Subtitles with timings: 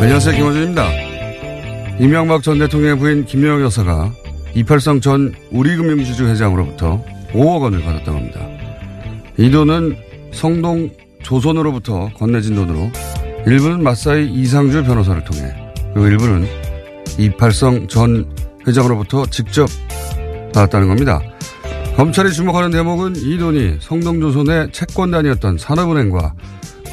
[0.00, 0.36] 안녕하세요.
[0.36, 0.88] 김호준입니다.
[1.98, 4.12] 이명박 전 대통령의 부인 김여영 여사가
[4.54, 8.51] 이팔성 전 우리금융지주 회장으로부터 5억 원을 받았다고 합니다.
[9.38, 9.96] 이 돈은
[10.32, 10.90] 성동
[11.22, 12.90] 조선으로부터 건네진 돈으로
[13.46, 15.40] 일부는 마사이 이상주 변호사를 통해
[15.94, 16.46] 그리고 일부는
[17.18, 18.26] 이팔성 전
[18.66, 19.68] 회장으로부터 직접
[20.54, 21.20] 받았다는 겁니다.
[21.96, 26.34] 검찰이 주목하는 대목은 이 돈이 성동조선의 채권단이었던 산업은행과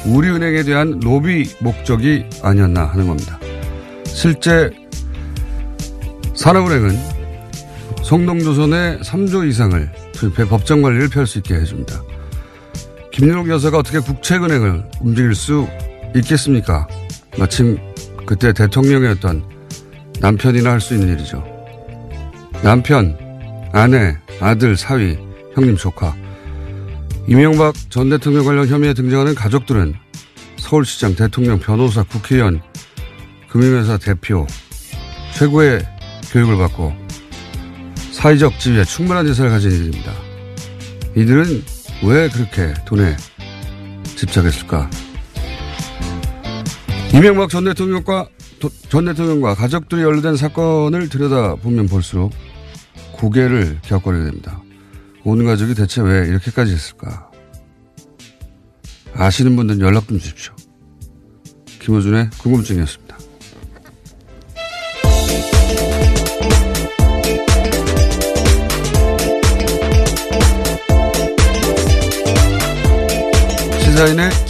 [0.06, 3.38] 우리은행에 대한 로비 목적이 아니었나 하는 겁니다.
[4.04, 4.70] 실제
[6.34, 6.98] 산업은행은
[8.02, 12.02] 성동조선의 3조 이상을 투입해 법정 관리를 펼 수 있게 해줍니다.
[13.20, 15.68] 김윤옥 여사가 어떻게 국책은행을 움직일 수
[16.16, 16.88] 있겠습니까?
[17.36, 17.76] 마침
[18.24, 19.44] 그때 대통령이었던
[20.20, 21.44] 남편이나 할 수 있는 일이죠.
[22.62, 23.18] 남편,
[23.74, 25.18] 아내, 아들, 사위,
[25.52, 26.16] 형님, 조카.
[27.28, 29.94] 이명박 전 대통령 관련 혐의에 등장하는 가족들은
[30.56, 32.62] 서울시장, 대통령, 변호사, 국회의원,
[33.50, 34.46] 금융회사 대표,
[35.34, 35.86] 최고의
[36.32, 36.94] 교육을 받고
[38.12, 40.12] 사회적 지위에 충분한 재산을 가진 이들입니다.
[41.16, 43.16] 이들은 왜 그렇게 돈에
[44.16, 44.90] 집착했을까?
[47.14, 48.28] 이명박 전 대통령과
[48.88, 52.32] 전 대통령과 가족들이 연루된 사건을 들여다보면 볼수록
[53.12, 54.62] 고개를 격거리게 됩니다.
[55.24, 57.30] 온 가족이 대체 왜 이렇게까지 했을까?
[59.14, 60.54] 아시는 분들은 연락 좀 주십시오.
[61.80, 63.09] 김호준의 궁금증이었습니다.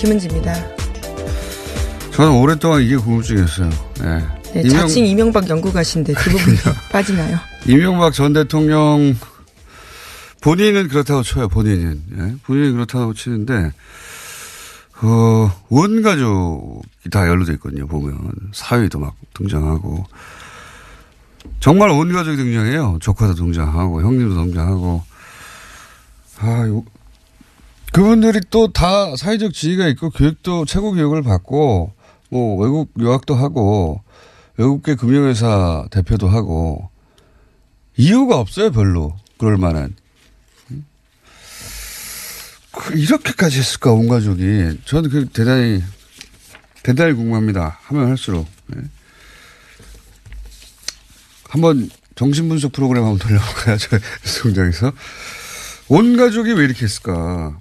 [0.01, 0.55] 김은지입니다.
[2.13, 3.71] 저는 오랫동안 이게 궁금증이었어요.
[4.01, 4.63] 네.
[4.63, 6.57] 네, 자칭 이명박 연구가신데 그 부분이
[6.91, 7.39] 빠지나요?
[7.67, 9.15] 이명박 전 대통령
[10.41, 11.49] 본인은 그렇다고 쳐요.
[11.49, 12.35] 본인은 예?
[12.45, 13.73] 본인이 그렇다고 치는데
[15.03, 17.87] 어, 온 가족이 다 연루돼 있거든요.
[17.87, 18.17] 보면
[18.55, 20.05] 사위도 막 등장하고
[21.61, 22.99] 정말 온 가족이 등장해요.
[23.03, 25.03] 조카도 등장하고 형님도 등장하고
[26.39, 26.83] 아 요,
[27.93, 31.93] 그분들이 또 다 사회적 지위가 있고 교육도 최고 교육을 받고
[32.31, 34.03] 뭐 외국 유학도 하고
[34.57, 36.89] 외국계 금융회사 대표도 하고
[37.97, 39.17] 이유가 없어요 별로.
[39.39, 39.97] 그럴 만한.
[42.73, 44.79] 그 이렇게까지 했을까 온 가족이.
[44.85, 45.83] 저는 그 대단히
[46.83, 47.79] 대단히 궁금합니다.
[47.83, 48.47] 하면 할수록.
[48.69, 48.83] 네.
[51.49, 53.77] 한번 정신분석 프로그램 한번 돌려볼까요?
[53.81, 54.93] 저희 성장에서.
[55.89, 57.59] 온 가족이 왜 이렇게 했을까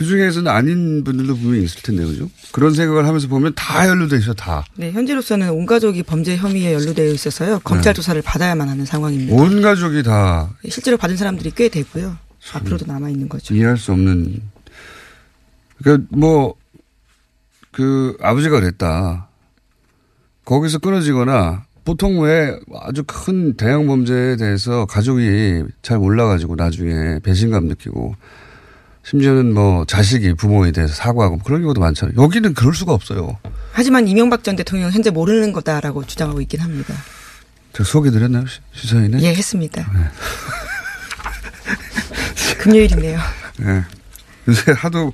[0.00, 2.30] 그 중에서는 아닌 분들도 분명히 있을 텐데, 그죠?
[2.52, 4.64] 그런 생각을 하면서 보면 다 연루돼 있어, 다.
[4.74, 7.58] 네, 현재로서는 온 가족이 범죄 혐의에 연루되어 있어서요.
[7.58, 7.96] 검찰 네.
[7.98, 9.34] 조사를 받아야만 하는 상황입니다.
[9.34, 10.48] 온 가족이 다.
[10.66, 12.16] 실제로 받은 사람들이 꽤 되고요.
[12.54, 13.54] 앞으로도 남아있는 거죠.
[13.54, 14.40] 이해할 수 없는.
[15.82, 16.54] 그러니까 뭐,
[17.70, 19.28] 그, 아버지가 그랬다.
[20.46, 28.14] 거기서 끊어지거나 보통 왜 아주 큰 대형 범죄에 대해서 가족이 잘 몰라가지고 나중에 배신감 느끼고
[29.02, 32.20] 심지어는 뭐 자식이 부모에 대해서 사과하고 그런 경우도 많잖아요.
[32.20, 33.38] 여기는 그럴 수가 없어요.
[33.72, 36.94] 하지만 이명박 전 대통령 현재 모르는 거다라고 주장하고 있긴 합니다.
[37.72, 38.44] 저 소개 드렸나요?
[38.72, 39.20] 시사인에?
[39.22, 39.90] 예, 했습니다.
[39.92, 40.04] 네.
[42.58, 43.18] 금요일이네요.
[43.58, 43.84] 네.
[44.48, 45.12] 요새 하도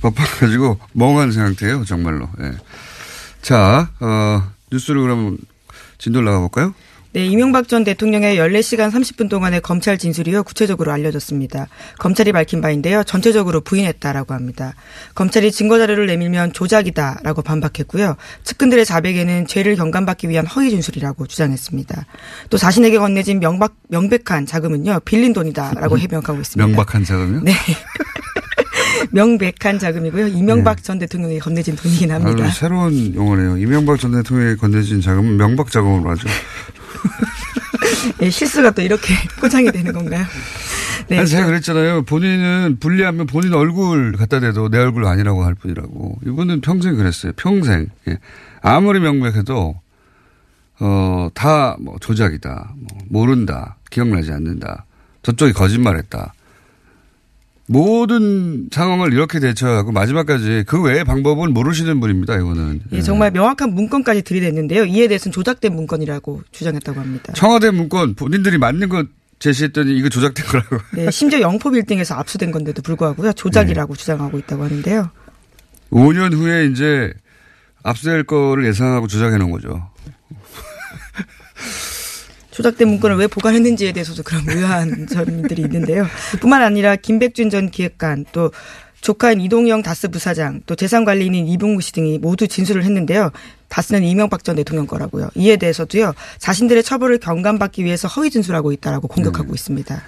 [0.00, 2.28] 바빠가지고 멍한 상태예요, 정말로.
[2.38, 2.52] 네.
[3.40, 5.38] 자, 어, 뉴스를 그럼
[5.98, 6.74] 진도를 나가볼까요?
[7.14, 10.44] 네, 이명박 전 대통령의 14시간 30분 동안의 검찰 진술이요.
[10.44, 11.68] 구체적으로 알려졌습니다.
[11.98, 13.04] 검찰이 밝힌 바인데요.
[13.04, 14.74] 전체적으로 부인했다라고 합니다.
[15.14, 18.16] 검찰이 증거 자료를 내밀면 조작이다라고 반박했고요.
[18.44, 22.06] 측근들의 자백에는 죄를 경감받기 위한 허위 진술이라고 주장했습니다.
[22.48, 25.00] 또 자신에게 건네진 명박, 명백한 자금은요.
[25.04, 26.66] 빌린 돈이다라고 해명하고 있습니다.
[26.66, 27.40] 명백한 자금이요?
[27.42, 27.52] 네.
[29.10, 30.28] 명백한 자금이고요.
[30.28, 30.82] 이명박 네.
[30.82, 32.48] 전 대통령이 건네진 돈이긴 합니다.
[32.50, 33.58] 새로운 용어네요.
[33.58, 36.28] 이명박 전 대통령이 건네진 자금은 명박 자금으로 하죠.
[38.18, 40.24] 네, 실수가 또 이렇게 포장이 되는 건가요?
[41.08, 41.18] 네.
[41.18, 42.02] 아니, 제가 그랬잖아요.
[42.02, 46.18] 본인은 불리하면 본인 얼굴 갖다 대도 내 얼굴 아니라고 할 뿐이라고.
[46.26, 47.32] 이분은 평생 그랬어요.
[47.36, 47.88] 평생.
[48.08, 48.18] 예.
[48.62, 49.80] 아무리 명백해도,
[50.80, 52.72] 어, 다 뭐 조작이다.
[52.76, 53.76] 뭐 모른다.
[53.90, 54.86] 기억나지 않는다.
[55.22, 56.34] 저쪽이 거짓말했다.
[57.66, 62.36] 모든 상황을 이렇게 대처하고 마지막까지 그 외의 방법을 모르시는 분입니다.
[62.36, 62.82] 이거는.
[62.92, 64.84] 예, 정말 명확한 문건까지 들이댔는데요.
[64.84, 67.32] 이에 대해서는 조작된 문건이라고 주장했다고 합니다.
[67.34, 69.06] 청와대 문건 본인들이 맞는 것
[69.38, 70.78] 제시했더니 이거 조작된 거라고.
[70.94, 73.32] 네, 심지어 영포 빌딩에서 압수된 건데도 불구하고요.
[73.32, 73.98] 조작이라고 네.
[73.98, 75.10] 주장하고 있다고 하는데요.
[75.90, 77.12] 5년 후에 이제
[77.82, 79.90] 압수될 거를 예상하고 조작해 놓은 거죠.
[82.52, 86.06] 조작된 문건을 왜 보관했는지에 대해서도 그런 의아한 점들이 있는데요.
[86.40, 88.52] 뿐만 아니라 김백준 전 기획관 또
[89.00, 93.30] 조카인 이동영 다스 부사장 또 재산관리인인 이봉구 씨 등이 모두 진술을 했는데요.
[93.68, 95.30] 다스는 이명박 전 대통령 거라고요.
[95.34, 96.12] 이에 대해서도요.
[96.38, 99.54] 자신들의 처벌을 경감받기 위해서 허위 진술하고 있다라고 공격하고 네.
[99.54, 100.02] 있습니다.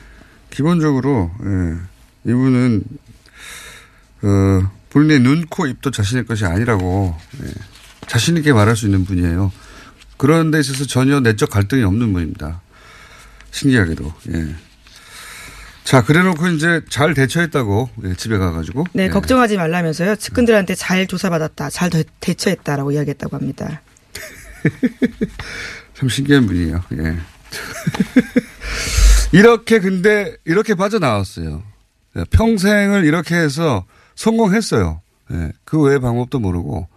[0.51, 2.85] 기본적으로 예, 이분은
[4.23, 7.51] 어, 본인의 눈, 코, 입도 자신의 것이 아니라고 예,
[8.07, 9.51] 자신 있게 말할 수 있는 분이에요.
[10.17, 12.61] 그런 데 있어서 전혀 내적 갈등이 없는 분입니다.
[13.51, 14.13] 신기하게도.
[14.35, 14.55] 예.
[15.85, 18.87] 자, 그래 놓고 이제 잘 대처했다고, 예, 집에 가가지고.
[18.95, 19.09] 네, 예.
[19.11, 20.17] 걱정하지 말라면서요.
[20.17, 23.83] 측근들한테 잘 조사받았다, 잘 대 처했다라고 이야기했다고 합니다.
[25.95, 26.83] 참 신기한 분이에요.
[26.93, 27.17] 예.
[29.33, 31.63] 이렇게 근데, 이렇게 빠져나왔어요.
[32.17, 33.85] 예, 평생을 이렇게 해서
[34.15, 35.01] 성공했어요.
[35.33, 35.53] 예.
[35.65, 36.89] 그 외의 방법도 모르고.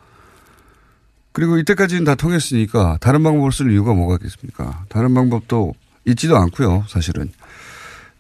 [1.38, 4.86] 그리고 이때까지는 다 통했으니까 다른 방법을 쓸 이유가 뭐가 있겠습니까?
[4.90, 5.76] 다른 방법도
[6.06, 7.32] 있지도 않고요, 사실은.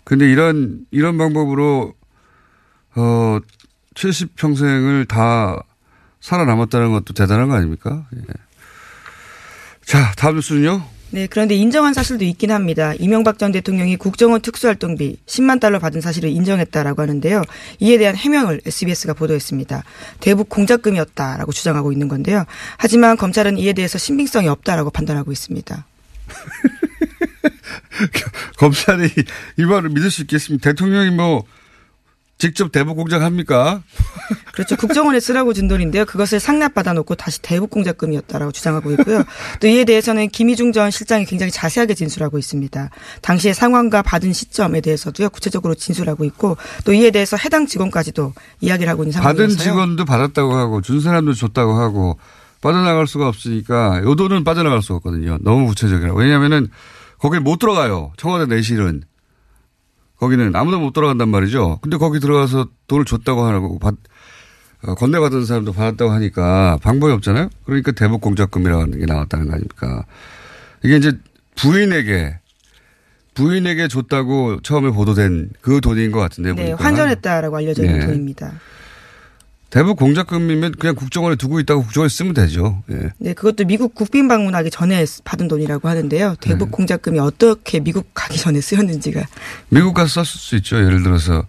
[0.04, 1.96] 근데 이런, 이런 방법으로,
[2.96, 3.40] 어,
[3.96, 5.60] 70평생을 다
[6.22, 8.06] 살아남았다는 것도 대단한 거 아닙니까?
[8.16, 8.22] 예.
[9.84, 10.84] 자, 다음 뉴스는요?
[11.09, 12.94] 네, 그런데 인정한 사실도 있긴 합니다.
[13.00, 17.44] 이명박 전 대통령이 국정원 특수활동비 10만 달러 받은 사실을 인정했다라고 하는데요.
[17.80, 19.83] 이에 대한 해명을 SBS가 보도했습니다.
[20.19, 22.45] 대북 공작금이었다라고 주장하고 있는 건데요.
[22.77, 25.86] 하지만 검찰은 이에 대해서 신빙성이 없다라고 판단하고 있습니다.
[28.57, 29.09] 검찰이
[29.57, 30.71] 이 말을 믿을 수 있겠습니까?
[30.71, 31.45] 대통령이 뭐
[32.38, 33.81] 직접 대북 공작 합니까?
[34.54, 34.75] 그렇죠.
[34.75, 36.06] 국정원에 쓰라고 준 돈인데요.
[36.06, 39.24] 그것을 상납받아 놓고 다시 대북 공작금이었다라고 주장하고 있고요.
[39.60, 42.89] 또 이에 대해서는 김희중 전 실장이 굉장히 자세하게 진술하고 있습니다.
[43.22, 45.30] 당시의 상황과 받은 시점에 대해서도요.
[45.30, 49.48] 구체적으로 진술하고 있고 또 이에 대해서 해당 직원까지도 이야기를 하고 있는 상황이어서요.
[49.48, 52.19] 받은 직원도 받았다고 하고 준 사람도 줬다고 하고
[52.62, 55.38] 빠져나갈 수가 없으니까 요 돈은 빠져나갈 수가 없거든요.
[55.42, 56.13] 너무 구체적이라.
[56.13, 56.68] 왜냐하면은
[57.19, 58.11] 거길 못 들어가요.
[58.18, 59.04] 청와대 내실은.
[60.19, 61.80] 거기는 아무도 못 들어간단 말이죠.
[61.81, 63.95] 근데 거기 들어가서 돈을 줬다고 하고 받,
[64.83, 67.50] 어, 건네받은 사람도 받았다고 하니까 방법이 없잖아요.
[67.66, 70.06] 그러니까 대북 공작금이라는 게 나왔다는 거 아닙니까?
[70.83, 71.12] 이게 이제
[71.56, 72.40] 부인에게
[73.36, 76.54] 부인에게 줬다고 처음에 보도된 그 돈인 것 같은데.
[76.54, 76.83] 네, 보니까.
[76.83, 78.06] 환전했다라고 알려져 있는 네.
[78.07, 78.54] 돈입니다.
[79.69, 82.83] 대북 공작금이면 그냥 국정원에 두고 있다고 국정원에 쓰면 되죠.
[82.90, 83.12] 예.
[83.18, 86.36] 네, 그것도 미국 국빈 방문하기 전에 받은 돈이라고 하는데요.
[86.40, 86.71] 대북 네.
[86.71, 89.26] 공작금이 어떻게 미국 가기 전에 쓰였는지가.
[89.69, 90.78] 미국 가서 썼을 수 있죠.
[90.78, 91.45] 예를 들어서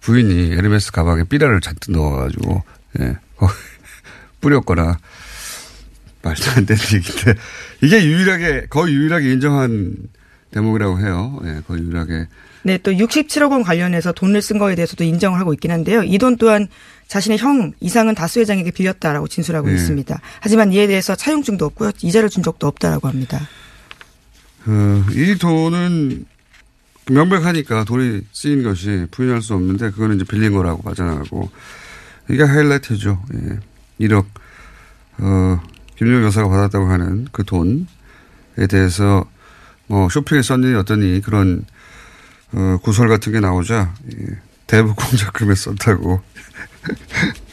[0.00, 2.62] 부인이 에르메스 가방에 삐라를 잔뜩 넣어가지고,
[3.00, 3.16] 예.
[4.40, 4.98] 뿌렸거나.
[6.22, 7.34] 말도 안 되는 얘기인데.
[7.82, 9.94] 이게 유일하게, 거의 유일하게 인정한
[10.52, 11.40] 대목이라고 해요.
[11.44, 12.28] 예, 거의 유일하게.
[12.62, 16.02] 네, 또 67억 원 관련해서 돈을 쓴 거에 대해서도 인정을 하고 있긴 한데요.
[16.02, 16.66] 이 돈 또한
[17.08, 19.74] 자신의 형 이상은 다수 회장에게 빌렸다라고 진술하고 네.
[19.74, 20.20] 있습니다.
[20.40, 21.92] 하지만 이에 대해서 차용증도 없고요.
[22.02, 23.40] 이자를 준 적도 없다라고 합니다.
[24.66, 26.24] 어, 이 돈은
[27.08, 31.48] 명백하니까 돈이 쓰인 것이 부인할 수 없는데 그거는 이제 빌린 거라고 빠져나가고
[32.28, 33.22] 이게 하이라이트죠.
[33.34, 33.58] 예.
[34.04, 34.24] 1억
[35.18, 35.60] 어,
[35.96, 37.86] 김용 여사가 받았다고 하는 그 돈에
[38.68, 39.24] 대해서
[39.86, 41.64] 뭐 쇼핑에 썼니 어떠니 그런
[42.52, 44.38] 어, 구설 같은 게 나오자 예.
[44.66, 46.22] 대북 공작금에 썼다고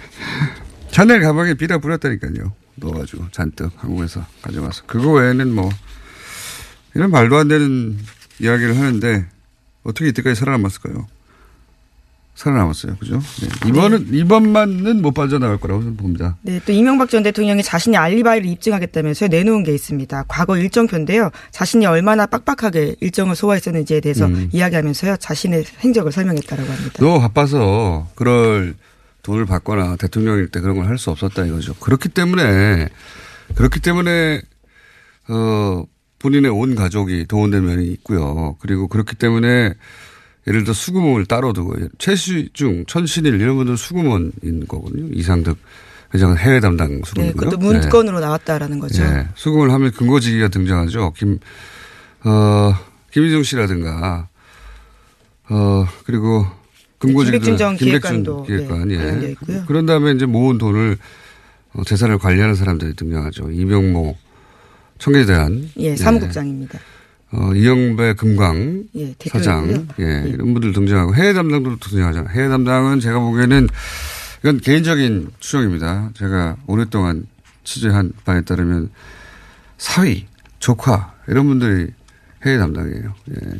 [0.94, 2.54] 샤넬 가방에 비라 뿌렸다니까요.
[2.76, 4.84] 넣어가지고 잔뜩 한국에서 가져가서.
[4.86, 5.70] 그거 외에는 뭐,
[6.94, 7.98] 이런 말도 안 되는
[8.40, 9.28] 이야기를 하는데
[9.84, 11.08] 어떻게 이때까지 살아남았을까요?
[12.36, 12.96] 살아남았어요.
[13.00, 13.20] 그죠?
[13.42, 13.70] 네.
[13.70, 16.36] 이번은, 이번만은 못 빠져나갈 거라고 저는 봅니다.
[16.42, 20.26] 네, 또 이명박 전 대통령이 자신이 알리바이를 입증하겠다면서 내놓은 게 있습니다.
[20.28, 21.30] 과거 일정표인데요.
[21.52, 24.50] 자신이 얼마나 빡빡하게 일정을 소화했었는지에 대해서 음.
[24.52, 25.18] 이야기하면서요.
[25.18, 26.94] 자신의 행적을 설명했다라고 합니다.
[27.00, 28.74] 너무 바빠서 그럴
[29.22, 31.76] 돈을 받거나 대통령일 때 그런 걸 할 수 없었다 이거죠.
[31.76, 32.90] 그렇기 때문에,
[33.56, 34.42] 그렇기 때문에,
[35.30, 35.84] 어,
[36.20, 38.56] 본인의 온 가족이 동원된 면이 있고요.
[38.60, 39.74] 그리고 그렇기 때문에
[40.48, 45.08] 예를 들어 수구몬을 따로 두고 최시중, 천신일 이런 분들은 수구몬인 거거든요.
[45.14, 45.58] 이상득
[46.14, 47.50] 회장은 해외 담당 네, 수구몬이고요.
[47.50, 49.04] 그것도 문건으로 나왔다라는 거죠.
[49.04, 49.28] 네.
[49.36, 51.14] 수긍을 하면 근거지기가 등장하죠.
[51.16, 51.40] 김,
[52.24, 52.74] 어,
[53.12, 54.28] 김희중 씨라든가,
[55.50, 56.46] 어, 그리고
[57.00, 59.32] 금고지기도 김백준 기획관도, 기획관, 네, 예.
[59.32, 59.66] 있고요.
[59.66, 60.98] 그런 다음에 이제 모은 돈을
[61.74, 63.52] 어, 재산을 관리하는 사람들이 등장하죠.
[63.52, 64.16] 이병모
[65.00, 65.70] 청계대한.
[65.78, 66.80] 예, 사무국장입니다.
[67.34, 70.08] 어, 이영배 금강 예, 사장, 대표이고요.
[70.08, 72.30] 예, 이런 분들 등장하고 해외 담당도 등장하잖아요.
[72.36, 73.68] 해외 담당은 제가 보기에는
[74.42, 76.12] 이건 개인적인 추정입니다.
[76.14, 77.26] 제가 오랫동안
[77.64, 78.92] 취재한 바에 따르면
[79.78, 80.28] 사위,
[80.60, 81.92] 조카 이런 분들이
[82.46, 83.14] 해외 담당이에요.
[83.32, 83.60] 예,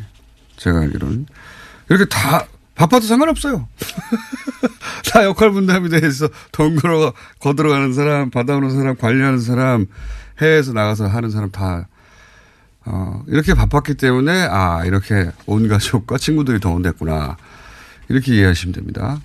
[0.56, 1.26] 제가 알기로는
[1.90, 3.68] 이렇게 다 바빠도 상관없어요.
[5.12, 9.86] 다 역할 분담이 돼서 돈 걸어 거들어가는 사람, 받아오는 사람, 관리하는 사람,
[10.40, 11.88] 해외에서 나가서 하는 사람 다
[12.86, 17.36] 어, 이렇게 바빴기 때문에, 아, 이렇게 온 가족과 친구들이 동원됐구나.
[18.08, 19.20] 이렇게 이해하시면 됩니다.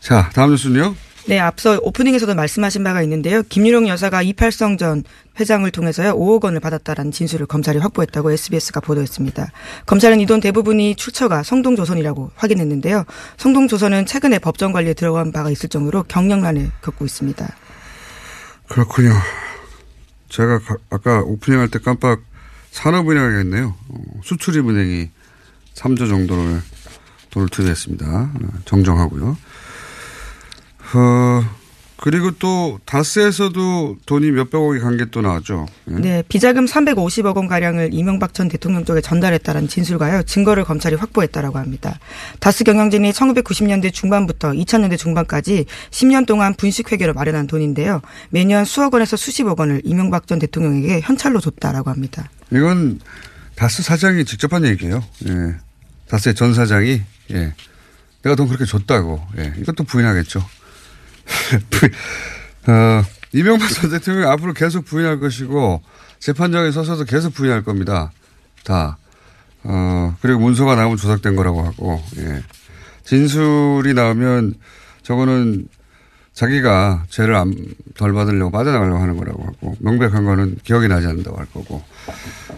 [0.00, 0.94] 자, 다음 뉴스는요?
[1.28, 3.42] 네, 앞서 오프닝에서도 말씀하신 바가 있는데요.
[3.42, 5.04] 김유령 여사가 이팔성 전
[5.38, 9.52] 회장을 통해서요 5억 원을 받았다라는 진술을 검찰이 확보했다고 SBS가 보도했습니다.
[9.84, 13.04] 검찰은 이 돈 대부분이 출처가 성동조선이라고 확인했는데요.
[13.36, 17.46] 성동조선은 최근에 법정 관리에 들어간 바가 있을 정도로 경력난을 겪고 있습니다.
[18.68, 19.12] 그렇군요.
[20.30, 22.20] 제가 가- 아까 오프닝 할 때 깜빡
[22.82, 23.74] 산업은행이 했네요.
[23.88, 25.10] 어, 수출입은행이
[25.74, 26.60] 3조 정도를
[27.30, 28.06] 돈을 투자했습니다.
[28.06, 29.36] 어, 정정하고요.
[30.94, 31.44] 어,
[32.00, 35.66] 그리고 또 다스에서도 돈이 몇백억이 간 게 또 나왔죠.
[35.90, 35.94] 예.
[35.94, 41.98] 네, 비자금 350억 원 가량을 이명박 전 대통령 쪽에 전달했다는 진술과요 증거를 검찰이 확보했다라고 합니다.
[42.38, 48.00] 다스 경영진이 1990년대 중반부터 2000년대 중반까지 10년 동안 분식 회계로 마련한 돈인데요.
[48.30, 52.30] 매년 수억 원에서 수십억 원을 이명박 전 대통령에게 현찰로 줬다라고 합니다.
[52.52, 53.00] 이건
[53.54, 55.02] 다스 사장이 직접 한 얘기예요.
[55.26, 55.56] 예.
[56.08, 57.02] 다스의 전 사장이
[57.32, 57.54] 예.
[58.22, 59.20] 내가 돈 그렇게 줬다고.
[59.38, 59.52] 예.
[59.58, 60.44] 이것도 부인하겠죠.
[61.70, 61.92] 부인-
[62.68, 65.82] 어, 이명박 전 대통령이 앞으로 계속 부인할 것이고
[66.18, 68.12] 재판장에 서서도 계속 부인할 겁니다.
[68.64, 68.98] 다.
[69.64, 72.42] 어, 그리고 문서가 나오면 조작된 거라고 하고, 예.
[73.04, 74.54] 진술이 나오면
[75.02, 75.68] 저거는
[76.38, 77.52] 자기가 죄를 안,
[77.96, 81.82] 덜 받으려고 빠져나가려고 하는 거라고 하고, 명백한 거는 기억이 나지 않는다고 할 거고,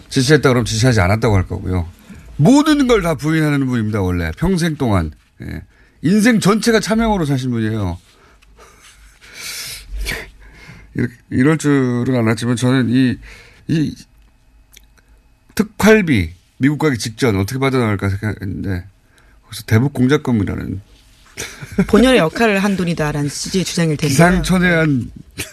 [0.07, 1.89] 지시했다 그러면 지시하지 않았다고 할 거고요.
[2.37, 4.29] 모든 걸 다 부인하는 분입니다, 원래.
[4.37, 5.09] 평생 동안.
[5.41, 5.63] 예.
[6.03, 7.97] 인생 전체가 차명으로 사신 분이에요.
[11.31, 13.17] 이럴 줄은 알았지만 저는 이,
[13.67, 13.95] 이
[15.55, 18.85] 특활비 미국 가기 직전 어떻게 빠져나갈까 생각했는데
[19.45, 20.81] 거기서 대북 공작 건물이라는
[21.87, 24.09] 본연의 역할을 한 돈이다라는 취지의 주장일 텐데요.
[24.09, 25.11] 기상천외한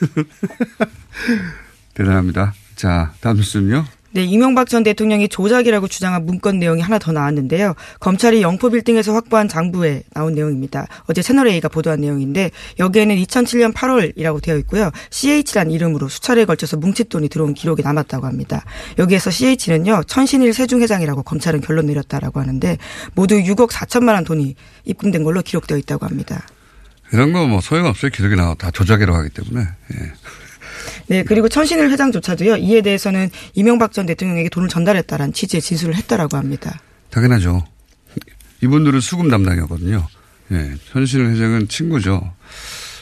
[1.95, 2.55] 대단합니다.
[2.77, 3.85] 자, 다음 뉴스는요.
[4.19, 7.75] 네, 이명박 전 대통령이 조작이라고 주장한 문건 내용이 하나 더 나왔는데요.
[8.01, 10.89] 검찰이 영포 빌딩에서 확보한 장부에 나온 내용입니다.
[11.07, 14.91] 어제 채널A가 보도한 내용인데 여기에는 2007년 8월이라고 되어 있고요.
[15.11, 18.65] CH란 이름으로 수차례에 걸쳐서 뭉칫돈이 들어온 기록이 남았다고 합니다.
[18.99, 20.03] 여기에서 CH는요.
[20.09, 22.77] 천신일 세중회장이라고 검찰은 결론 내렸다라고 하는데
[23.15, 26.43] 모두 6억 4천만 원 돈이 입금된 걸로 기록되어 있다고 합니다.
[27.13, 28.11] 이런 거 뭐 소용없어요.
[28.11, 29.65] 기록이 나와 다 조작이라고 하기 때문에.
[29.95, 30.13] 예.
[31.09, 32.57] 네, 그리고 천신일 회장조차도요.
[32.57, 36.81] 이에 대해서는 이명박 전 대통령에게 돈을 전달했다라는 취지의 진술을 했다라고 합니다.
[37.11, 37.65] 당연하죠.
[38.63, 40.07] 이분들은 수금 담당이었거든요.
[40.53, 40.75] 예.
[40.87, 42.33] 현실 회장은 친구죠.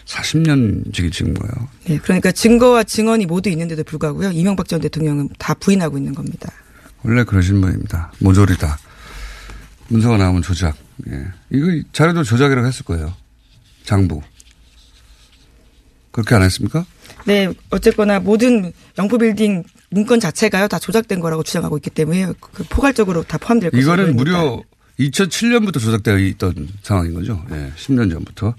[0.05, 1.69] 40년 지기 친구예요.
[1.87, 4.31] 네, 그러니까 증거와 증언이 모두 있는데도 불구하고요.
[4.31, 6.51] 이명박 전 대통령은 다 부인하고 있는 겁니다.
[7.03, 8.13] 원래 그러신 분입니다.
[8.21, 8.79] 모조리다.
[9.89, 10.77] 문서가 나오면 조작.
[11.09, 11.25] 예.
[11.51, 13.15] 이거 자료도 조작이라고 했을 거예요.
[13.85, 14.23] 장부.
[16.13, 16.87] 그렇게 안 했습니까?
[17.27, 23.23] 네, 어쨌거나 모든 영포 빌딩 문건 자체가요 다 조작된 거라고 주장하고 있기 때문에 그 포괄적으로
[23.23, 24.43] 다 포함될 것으로 이거는 보입니다.
[24.43, 24.63] 무려
[24.99, 27.45] 2007년부터 조작되어 있던 상황인 거죠.
[27.51, 28.55] 예, 10년 전부터.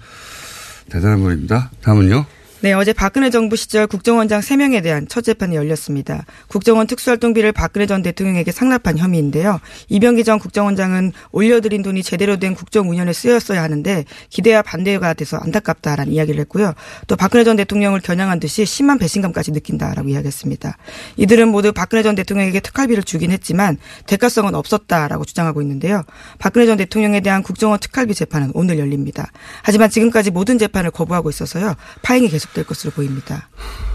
[0.90, 1.70] 대단한 분입니다.
[1.82, 2.24] 다음은요.
[2.60, 6.24] 네, 어제 박근혜 정부 시절 국정원장 3명에 대한 첫 재판이 열렸습니다.
[6.48, 9.60] 국정원 특수활동비를 박근혜 전 대통령에게 상납한 혐의인데요.
[9.88, 16.12] 이병기 전 국정원장은 올려드린 돈이 제대로 된 국정 운영에 쓰였어야 하는데 기대와 반대가 돼서 안타깝다라는
[16.12, 16.74] 이야기를 했고요.
[17.06, 20.78] 또 박근혜 전 대통령을 겨냥한 듯이 심한 배신감까지 느낀다라고 이야기했습니다.
[21.16, 26.02] 이들은 모두 박근혜 전 대통령에게 특활비를 주긴 했지만 대가성은 없었다라고 주장하고 있는데요.
[26.40, 29.30] 박근혜 전 대통령에 대한 국정원 특활비 재판은 오늘 열립니다.
[29.62, 31.76] 하지만 지금까지 모든 재판을 거부하고 있어서요.
[32.02, 33.48] 파행이 계속 될 것으로 보입니다.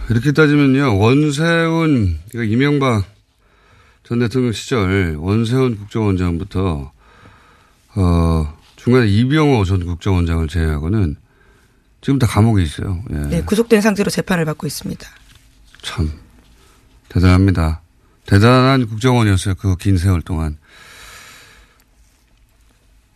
[0.10, 0.98] 이렇게 따지면요.
[1.00, 3.05] 원세훈, 그러니까 이명박
[4.03, 6.91] 전 대통령 시절 원세훈 국정원장부터,
[7.95, 11.15] 어, 중간에 이병호 전 국정원장을 제외하고는
[12.01, 13.01] 지금 다 감옥에 있어요.
[13.12, 13.15] 예.
[13.15, 15.07] 네, 구속된 상태로 재판을 받고 있습니다.
[15.81, 16.12] 참,
[17.10, 17.81] 대단합니다.
[18.25, 19.55] 대단한 국정원이었어요.
[19.55, 20.57] 그 긴 세월 동안.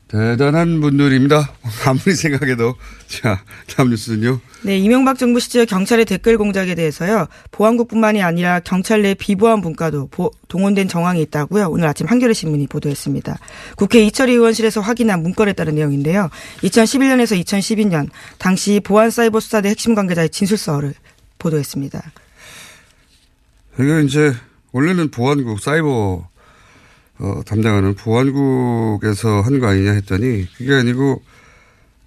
[0.08, 1.54] 대단한 분들입니다.
[1.86, 2.76] 아무리 생각해도.
[3.08, 3.44] 자,
[3.76, 4.40] 다음 뉴스는요.
[4.64, 7.28] 네, 이명박 정부 시절 경찰의 댓글 공작에 대해서요.
[7.52, 11.68] 보안국뿐만이 아니라 경찰 내 비보안 분과도 보, 동원된 정황이 있다고요.
[11.70, 13.38] 오늘 아침 한겨레 신문이 보도했습니다.
[13.76, 16.30] 국회 이철희 의원실에서 확인한 문건에 따른 내용인데요.
[16.64, 20.94] 2011년에서 2012년 당시 보안 사이버 수사대 핵심 관계자의 진술서를
[21.38, 22.02] 보도했습니다.
[23.80, 24.34] 이게 이제
[24.72, 26.28] 원래는 보안국 사이버
[27.20, 31.22] 어, 담당하는 보안국에서 한 거 아니냐 했더니 그게 아니고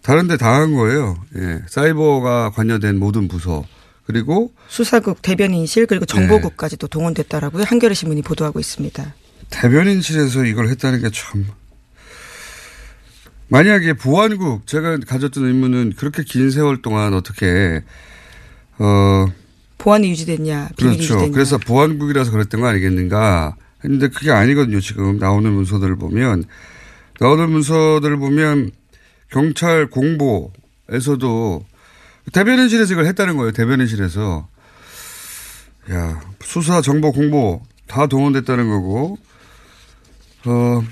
[0.02, 1.16] 다른 데다한 거예요.
[1.36, 1.60] 예.
[1.68, 3.64] 사이버가 관여된 모든 부서
[4.06, 7.64] 그리고 수사국 대변인실 그리고 정보국까지도 동원됐다라고요.
[7.64, 9.14] 한겨레 신문이 보도하고 있습니다.
[9.50, 11.46] 대변인실에서 이걸 했다는 게 참.
[13.48, 17.82] 만약에 보안국 제가 가졌던 의문은 그렇게 긴 세월 동안 어떻게
[18.78, 19.26] 어
[19.78, 21.14] 보안이 유지됐냐, 비밀이 그렇죠.
[21.14, 21.32] 유지됐냐.
[21.32, 24.80] 그래서 보안국이라서 그랬던 거 아니겠는가 했는데 그게 아니거든요.
[24.80, 26.44] 지금 나오는 문서들을 보면
[27.18, 28.70] 나오는 문서들을 보면
[29.30, 31.64] 경찰 공보에서도
[32.32, 33.52] 대변인실에서 이걸 했다는 거예요.
[33.52, 34.48] 대변인실에서
[35.92, 39.18] 야 수사 정보 공보 다 동원됐다는 거고
[40.46, 40.82] 어.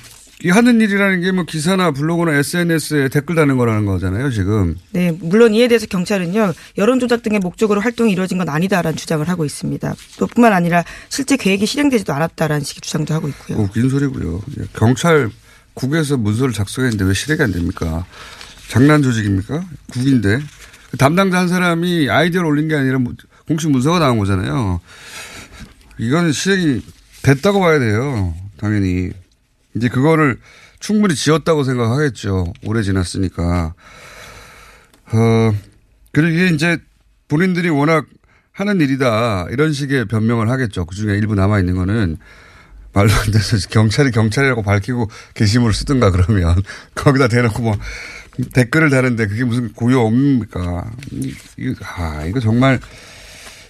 [0.45, 4.77] 이 하는 일이라는 게 뭐 기사나 블로그나 SNS에 댓글 다는 거라는 거잖아요, 지금.
[4.93, 9.45] 네, 물론 이에 대해서 경찰은요 여론 조작 등의 목적으로 활동이 이루어진 건 아니다라는 주장을 하고
[9.45, 9.95] 있습니다.
[10.19, 13.59] 또 뿐만 아니라 실제 계획이 실행되지도 않았다라는 식의 주장도 하고 있고요.
[13.59, 14.41] 웃긴 소리고요.
[14.61, 15.29] 예, 경찰
[15.75, 18.05] 국에서 문서를 작성했는데 왜 실행이 안 됩니까?
[18.69, 19.65] 장난 조직입니까?
[19.93, 20.41] 국인데
[20.99, 22.99] 담당자 한 사람이 아이디어를 올린 게 아니라
[23.49, 24.81] 공식 문서가 나온 거잖아요.
[25.99, 26.81] 이거는 실행이
[27.23, 28.35] 됐다고 봐야 돼요.
[28.57, 29.11] 당연히.
[29.79, 30.39] 이제 그거를
[30.81, 32.53] 충분히 지었다고 생각하겠죠.
[32.65, 33.75] 오래 지났으니까.
[35.13, 35.55] 어,
[36.13, 36.79] 그리고 이게 이제
[37.29, 38.07] 본인들이 워낙
[38.53, 39.47] 하는 일이다.
[39.51, 40.85] 이런 식의 변명을 하겠죠.
[40.85, 42.19] 그 중에 일부 남아있는 거는
[42.93, 46.61] 말도 안 돼서 경찰이 경찰이라고 밝히고 게시물을 쓰든가 그러면
[46.95, 47.77] 거기다 대놓고 뭐
[48.53, 50.91] 댓글을 다는데 그게 무슨 고유 업무입니까?
[51.57, 52.81] 이거, 아, 이거 정말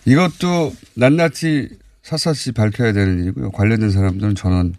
[0.05, 1.69] 이것도 낱낱이
[2.03, 3.51] 사사시 밝혀야 되는 일이고요.
[3.51, 4.75] 관련된 사람들은 전원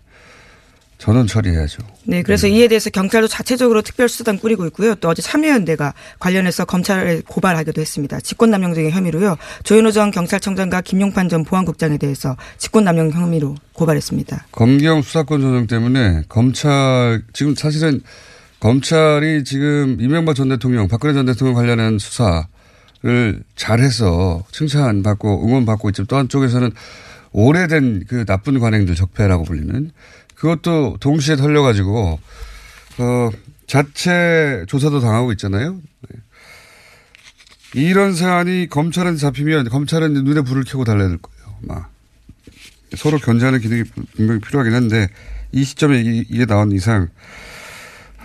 [1.00, 1.82] 전원 처리해야죠.
[2.04, 4.96] 네, 그래서 이에 대해서 경찰도 자체적으로 특별수단 꾸리고 있고요.
[4.96, 8.20] 또 어제 참여연대가 관련해서 검찰에 고발하기도 했습니다.
[8.20, 9.38] 직권남용 등의 혐의로요.
[9.64, 14.48] 조현호 전 경찰청장과 김용판 전 보안국장에 대해서 직권남용 혐의로 고발했습니다.
[14.52, 18.02] 검경 수사권 조정 때문에 검찰 지금 사실은
[18.60, 26.18] 검찰이 지금 이명박 전 대통령, 박근혜 전 대통령 관련한 수사를 잘해서 칭찬받고 응원받고 있지만 또
[26.18, 26.72] 한쪽에서는
[27.32, 29.92] 오래된 그 나쁜 관행들 적폐라고 불리는
[30.40, 32.20] 그것도 동시에 털려가지고,
[33.00, 33.30] 어,
[33.68, 35.82] 자체 조사도 당하고 있잖아요.
[36.10, 36.20] 네.
[37.76, 41.58] 이런 사안이 검찰한테 잡히면 검찰은 눈에 불을 켜고 달려야 될 거예요.
[41.62, 41.92] 막.
[42.96, 43.84] 서로 견제하는 기능이
[44.16, 45.10] 분명히 필요하긴 한데
[45.52, 47.10] 이 시점에 이, 게 나온 이상,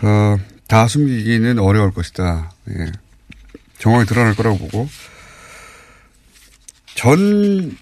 [0.00, 2.52] 어, 다 숨기기는 어려울 것이다.
[2.70, 2.92] 예.
[3.78, 4.88] 정황이 드러날 거라고 보고.
[6.94, 7.76] 전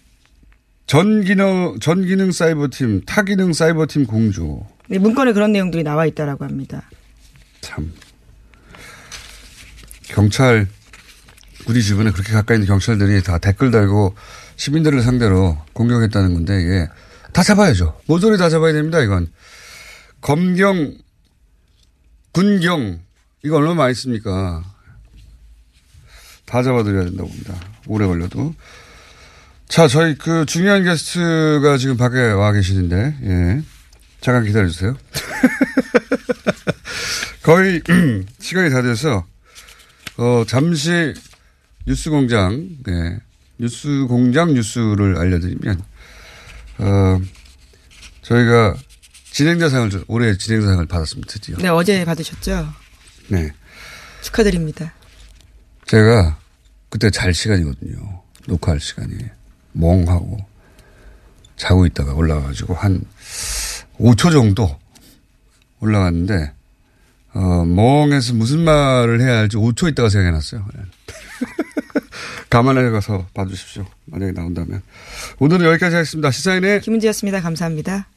[0.93, 4.61] 전기능, 전기능 사이버팀, 타기능 사이버팀 공주.
[4.89, 6.83] 네, 문건에 그런 내용들이 나와 있다라고 합니다.
[7.63, 7.95] 참.
[10.03, 10.69] 경찰,
[11.67, 14.15] 우리 주변에 그렇게 가까이 있는 경찰들이 다 댓글 달고
[14.57, 16.89] 시민들을 상대로 공격했다는 건데, 이게
[17.33, 17.99] 다 잡아야죠.
[18.05, 19.33] 모조리 다 잡아야 됩니다, 이건.
[20.21, 20.99] 검경,
[22.33, 23.01] 군경,
[23.43, 24.63] 이거 얼마나 많이 씁니까?
[26.45, 27.55] 다 잡아드려야 된다고 봅니다.
[27.87, 28.55] 오래 걸려도.
[29.73, 33.63] 자, 저희 그 중요한 게스트가 지금 밖에 와 계시는데, 예.
[34.21, 34.99] 잠깐 기다려주세요.
[37.43, 37.81] 거의
[38.39, 39.25] 시간이 다 돼서,
[40.19, 41.15] 어, 잠시
[41.87, 43.19] 뉴스 공장, 예.
[43.57, 45.83] 뉴스 공장 뉴스를 알려드리면,
[46.77, 47.21] 어,
[48.21, 48.77] 저희가
[49.31, 51.57] 진행자상을, 올해 진행자상을 받았습니다, 드디어.
[51.57, 52.69] 네, 어제 받으셨죠?
[53.29, 53.51] 네.
[54.21, 54.93] 축하드립니다.
[55.87, 56.39] 제가
[56.91, 58.23] 그때 잘 시간이거든요.
[58.47, 59.17] 녹화할 시간이.
[59.73, 60.39] 멍하고
[61.57, 63.01] 자고 있다가 올라가가지고 한
[63.99, 64.77] 5초 정도
[65.81, 66.53] 올라갔는데
[67.35, 70.65] 어, 멍해서 무슨 말을 해야 할지 5초 있다가 생각해놨어요.
[70.75, 70.83] 네.
[72.51, 73.87] 가만히 가서 봐주십시오.
[74.05, 74.83] 만약에 나온다면.
[75.39, 76.31] 오늘은 여기까지 하겠습니다.
[76.31, 77.41] 시사인의 김은지였습니다.
[77.41, 78.09] 감사합니다.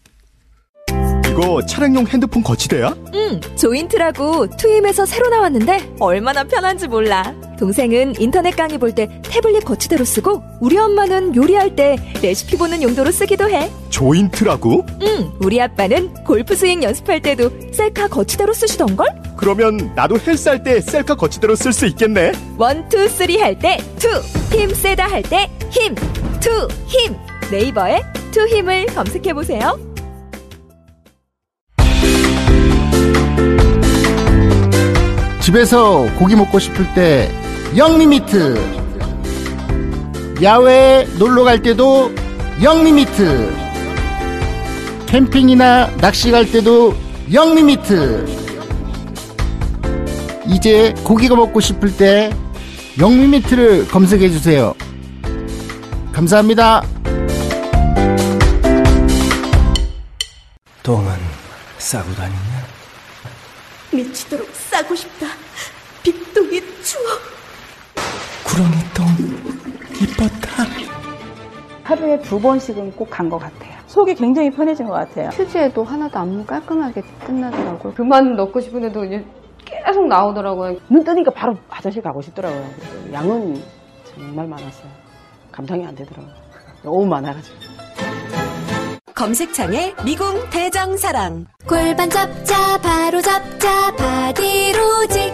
[1.30, 2.96] 이거 차량용 핸드폰 거치대야?
[3.14, 7.34] 응, 조인트라고 투임에서 새로 나왔는데 얼마나 편한지 몰라.
[7.58, 13.12] 동생은 인터넷 강의 볼 때 태블릿 거치대로 쓰고 우리 엄마는 요리할 때 레시피 보는 용도로
[13.12, 13.70] 쓰기도 해.
[13.90, 14.86] 조인트라고?
[15.02, 19.08] 응, 우리 아빠는 골프 스윙 연습할 때도 셀카 거치대로 쓰시던걸?
[19.38, 22.32] 그러면 나도 헬스 할 때 셀카 거치대로 쓸 수 있겠네.
[22.58, 24.08] one, two, three 할 때 two,
[24.56, 25.96] 힘 세다 할 때 힘,
[26.40, 27.16] 투, 힘.
[27.52, 29.78] 네이버에 투 힘을 검색해 보세요.
[35.42, 37.30] 집에서 고기 먹고 싶을 때
[37.76, 38.56] 영리미트
[40.42, 42.12] 야외에 놀러 갈 때도
[42.62, 43.54] 영리미트
[45.08, 46.96] 캠핑이나 낚시 갈 때도
[47.32, 48.26] 영리미트
[50.48, 52.34] 이제 고기가 먹고 싶을 때
[52.98, 54.74] 영리미트를 검색해 주세요
[56.14, 56.84] 감사합니다
[60.82, 61.12] 똥은
[61.80, 62.66] 싸고 다니냐?
[63.92, 65.26] 미치도록 싸고 싶다.
[66.04, 67.25] 빅동의 추억.
[68.46, 69.06] 구렁이 똥
[70.02, 70.64] 이뻤다.
[71.84, 73.76] 하루에 두 번씩은 꼭 간 것 같아요.
[73.88, 75.30] 속이 굉장히 편해진 것 같아요.
[75.30, 77.94] 휴지에도 하나도 안 깔끔하게 끝나더라고요.
[77.94, 79.26] 그만 넣고 싶은데도 이제
[79.64, 80.78] 계속 나오더라고요.
[80.90, 82.66] 눈 뜨니까 바로 화장실 가고 싶더라고요.
[83.14, 83.62] 양은
[84.06, 84.90] 정말 많았어요.
[85.52, 86.34] 감당이 안 되더라고요.
[86.84, 87.56] 너무 많아가지고.
[89.14, 95.34] 검색창에 미궁 대장사랑 골반 잡자 바로 잡자 바디로직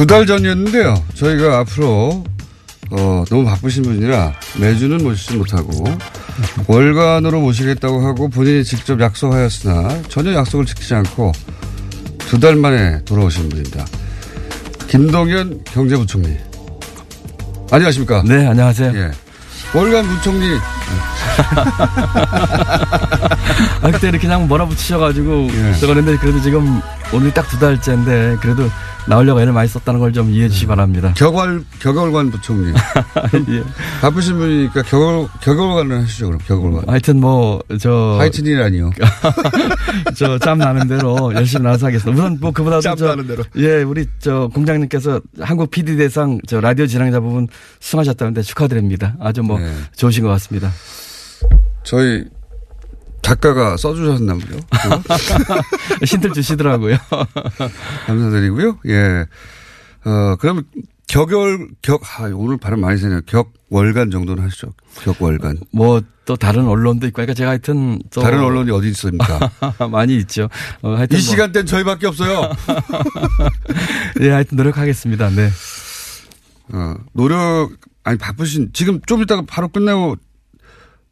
[0.00, 0.94] 두 달 전이었는데요.
[1.12, 2.24] 저희가 앞으로
[2.90, 5.84] 어, 너무 바쁘신 분이라 매주는 모시지 못하고
[6.66, 11.32] 월간으로 모시겠다고 하고 본인이 직접 약속하였으나 전혀 약속을 지키지 않고
[12.30, 13.84] 두 달 만에 돌아오신 분입니다.
[14.88, 16.34] 김동연 경제부총리.
[17.70, 18.22] 안녕하십니까?
[18.26, 18.92] 네, 안녕하세요.
[18.94, 19.10] 예.
[19.74, 20.46] 월간 부총리.
[23.82, 25.74] 아, 그때 이렇게 그냥 몰아붙이셔가지고 예.
[25.74, 26.80] 저거는데 그래도 지금
[27.12, 28.68] 오늘 딱 두 달째인데 그래도
[29.06, 31.12] 나오려고 애를 많이 썼다는 걸 좀 이해해 주시 기 바랍니다.
[31.16, 32.72] 격월, 격월관 부총리.
[33.48, 33.64] 예.
[34.00, 36.84] 바쁘신 분이니까 격월, 격월관을 하시죠, 그럼 격월관.
[36.88, 38.16] 하여튼 뭐, 저.
[38.20, 38.90] 하여튼이라니요.
[40.16, 42.22] 저 짬 나는 대로 열심히 나서 하겠습니다.
[42.22, 42.82] 우선 뭐 그보다도.
[42.82, 43.42] 짬 저, 나는 대로.
[43.56, 47.48] 예, 우리 저 공장님께서 한국 PD 대상 저 라디오 진행자 부분
[47.80, 49.14] 수상하셨다는데 축하드립니다.
[49.20, 49.72] 아주 뭐 네.
[49.96, 50.70] 좋으신 것 같습니다.
[51.82, 52.24] 저희
[53.22, 54.58] 작가가 써주셨나 보죠.
[56.04, 56.96] 힌트를 주시더라고요.
[58.06, 58.78] 감사드리고요.
[58.86, 59.26] 예.
[60.04, 60.64] 어, 그럼
[61.08, 63.22] 격월, 격, 아, 오늘 발음 많이 세네요.
[63.26, 64.72] 격, 월간 정도는 하시죠.
[65.04, 65.58] 격, 월간.
[65.72, 69.50] 뭐 또 다른 언론도 있고, 그러니까 제가 하여튼 또 다른 언론이 어디 있습니까?
[69.90, 70.48] 많이 있죠.
[70.80, 71.28] 어, 하여튼 이 뭐.
[71.28, 72.52] 시간대는 저희밖에 없어요.
[74.20, 75.28] 예, 하여튼 노력하겠습니다.
[75.30, 75.50] 네.
[76.72, 77.72] 어, 노력,
[78.04, 80.14] 아니, 바쁘신, 지금 좀 이따가 바로 끝나고,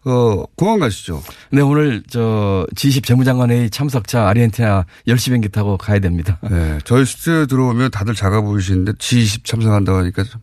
[0.09, 1.23] 어, 공항 가시죠.
[1.53, 6.38] 네, 오늘 저 G20 재무장관회의 참석차 아르헨티나 10시 비행기 타고 가야 됩니다.
[6.51, 6.79] 네.
[6.85, 10.40] 저희 스튜디오 들어오면 다들 작아 보이시는데 G20 참석한다고 하니까 좀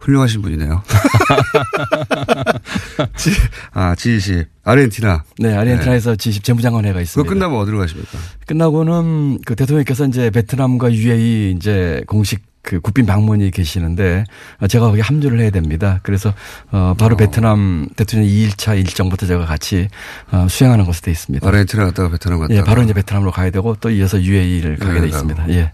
[0.00, 0.82] 훌륭하신 분이네요.
[3.16, 3.30] G,
[3.72, 4.46] 아, G20.
[4.64, 5.22] 아르헨티나.
[5.38, 7.22] 네, 아르헨티나에서 G20 재무장관회가 있습니다.
[7.22, 8.18] 그거 끝나면 어디로 가십니까?
[8.46, 14.24] 끝나고는 그 대통령께서 이제 베트남과 UAE 이제 공식 그 국빈 방문이 계시는데
[14.68, 16.00] 제가 거기 합류를 해야 됩니다.
[16.02, 16.34] 그래서
[16.72, 17.16] 어 바로 어.
[17.16, 19.88] 베트남 대통령 2일차 일정부터 제가 같이
[20.32, 21.46] 어 수행하는 것으로 되어 있습니다.
[21.46, 22.58] 아르헨티나 갔다가 베트남 갔다가.
[22.58, 25.48] 예, 바로 이제 베트남으로 가야 되고 또 이어서 UAE를 가게 돼 있습니다.
[25.50, 25.72] 예.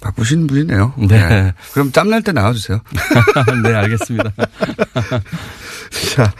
[0.00, 0.94] 바쁘신 분이네요.
[1.10, 1.52] 네.
[1.74, 2.80] 그럼 짬날 때 나와주세요.
[3.62, 4.32] 네, 알겠습니다.
[6.14, 6.32] 자,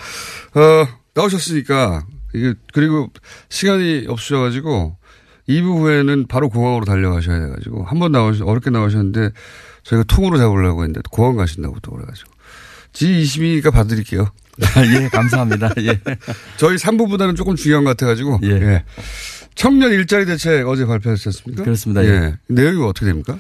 [0.55, 3.11] 어, 나오셨으니까, 이게, 그리고
[3.51, 4.97] 시간이 없으셔가지고,
[5.51, 9.31] 2부 후에는 바로 공항으로 달려가셔야 돼가지고, 한 번 나오시, 어렵게 나오셨는데,
[9.83, 12.31] 저희가 통으로 잡으려고 했는데, 공항 가신다고 또 그래가지고.
[12.93, 14.29] G22니까 봐드릴게요.
[15.03, 15.71] 예, 감사합니다.
[15.79, 15.99] 예.
[16.59, 18.41] 저희 3부보다는 조금 중요한 것 같아가지고.
[18.45, 18.85] 예.
[19.55, 21.65] 청년 일자리 대책 어제 발표하지 않습니까?
[21.65, 22.05] 그렇습니다.
[22.05, 22.35] 예.
[22.49, 23.37] 내용이 어떻게 됩니까?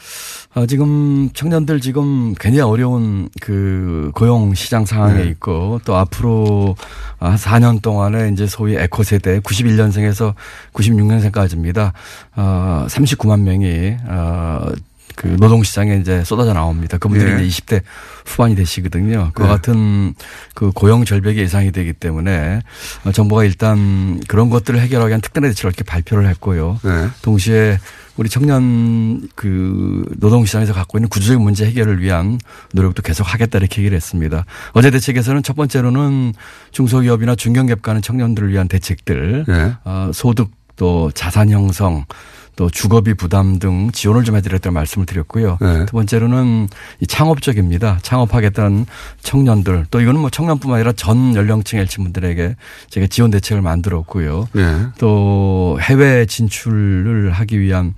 [0.52, 5.30] 아, 지금 청년들 지금 굉장히 어려운 그 고용 시장 상황에 네.
[5.30, 6.76] 있고 또 앞으로
[7.18, 10.34] 한 4년 동안에 이제 소위 에코 세대 91년생에서
[10.72, 11.92] 96년생까지입니다.
[12.36, 14.72] 어, 39만 명이 어,
[15.16, 16.98] 그 노동 시장에 이제 쏟아져 나옵니다.
[16.98, 17.44] 그분들이 네.
[17.44, 17.82] 이제 20대
[18.26, 19.30] 후반이 되시거든요.
[19.34, 19.54] 그와 네.
[19.54, 20.14] 같은
[20.54, 22.60] 그 고용 절벽이 예상이 되기 때문에
[23.04, 26.80] 어, 정부가 일단 그런 것들을 해결하기 위한 특단의 대책을 이렇게 발표를 했고요.
[26.82, 27.08] 네.
[27.22, 27.78] 동시에
[28.16, 32.38] 우리 청년 그 노동 시장에서 갖고 있는 구조적인 문제 해결을 위한
[32.72, 34.44] 노력도 계속 하겠다 이렇게 얘기를 했습니다.
[34.72, 36.34] 어제 대책에서는 첫 번째로는
[36.72, 39.72] 중소기업이나 중견기업 가는 청년들을 위한 대책들, 네.
[39.84, 42.04] 어, 소득 또 자산 형성
[42.60, 45.56] 또 주거비 부담 등 지원을 좀 해드렸다는 말씀을 드렸고요.
[45.62, 45.86] 네.
[45.86, 46.68] 두 번째로는
[47.00, 48.00] 이 창업적입니다.
[48.02, 48.84] 창업하겠다는
[49.22, 52.56] 청년들 또 이거는 뭐 청년뿐만 아니라 전 연령층의 일층분들에게
[52.90, 54.48] 제가 지원 대책을 만들었고요.
[54.52, 54.86] 네.
[54.98, 57.94] 또 해외 진출을 하기 위한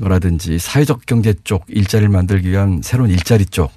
[0.00, 3.72] 거라든지 사회적 경제 쪽 일자리를 만들기 위한 새로운 일자리 쪽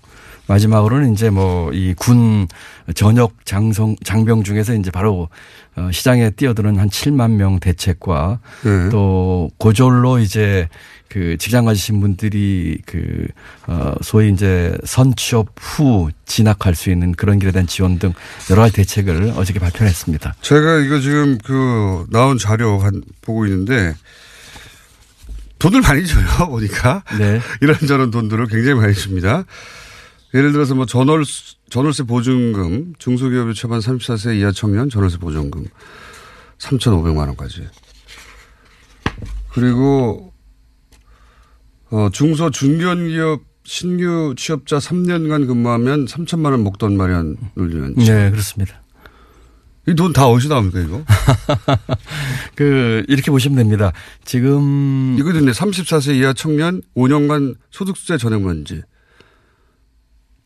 [0.50, 2.48] 마지막으로는 이제 뭐 이 군
[2.96, 5.30] 전역 장성 장병 중에서 이제 바로
[5.76, 8.90] 어, 시장에 뛰어드는 한 7만 명 대책과 네.
[8.90, 10.68] 또 고졸로 이제
[11.08, 13.26] 그 직장 가지신 분들이 그,
[13.68, 18.14] 어, 소위 이제 선취업 후 진학할 수 있는 그런 길에 대한 지원 등
[18.52, 20.36] 여러 가지 대책을 어저께 발표했습니다.
[20.42, 23.96] 제가 이거 지금 그 나온 자료 한 보고 있는데
[25.60, 27.40] 돈을 많이 줘요 보니까 네.
[27.62, 29.46] 이런저런 돈들을 굉장히 많이 줍니다.
[30.34, 31.24] 예를 들어서 뭐 전월
[31.70, 35.66] 전월세 보증금 중소기업의 최반 34세 이하 청년 전월세 보증금
[36.60, 37.68] 3,500만 원까지
[39.52, 40.34] 그리고
[41.92, 48.84] 어 중소 중견기업 신규 취업자 3년간 근무하면 3천만 원 목돈 마련을 위한 네, 그렇습니다.
[49.88, 51.04] 이 돈 다 어디서 나옵니까 이거?
[52.56, 53.92] 그 이렇게 보시면 됩니다.
[54.24, 58.84] 지금 이거 근데 34세 이하 청년 5년간 소득세 전액 면제.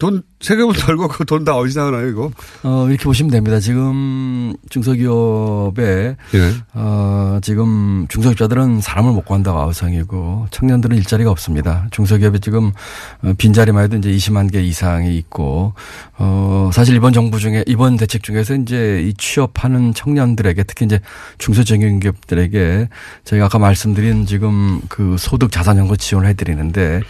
[0.04, 2.32] 돈 세금을 덜고 그 돈 다 어디서 나오나요 이거?
[2.64, 3.60] 어, 이렇게 보시면 됩니다.
[3.60, 6.52] 지금 중소기업에 예.
[6.74, 11.88] 어, 지금 중소기업자들은 사람을 못 구한다고 아우성이고 청년들은 일자리가 없습니다.
[11.92, 12.72] 중소기업에 지금
[13.24, 15.74] 어, 빈자리만 해도 이제 20만 개 이상이 있고
[16.18, 21.00] 어, 사실 이번 정부 중에 이번 대책 중에서 이제 이 취업하는 청년들에게 특히 이제
[21.38, 22.90] 중소정용기업들에게
[23.24, 27.02] 저희가 아까 말씀드린 지금 그 소득 자산 연구 지원을 해드리는데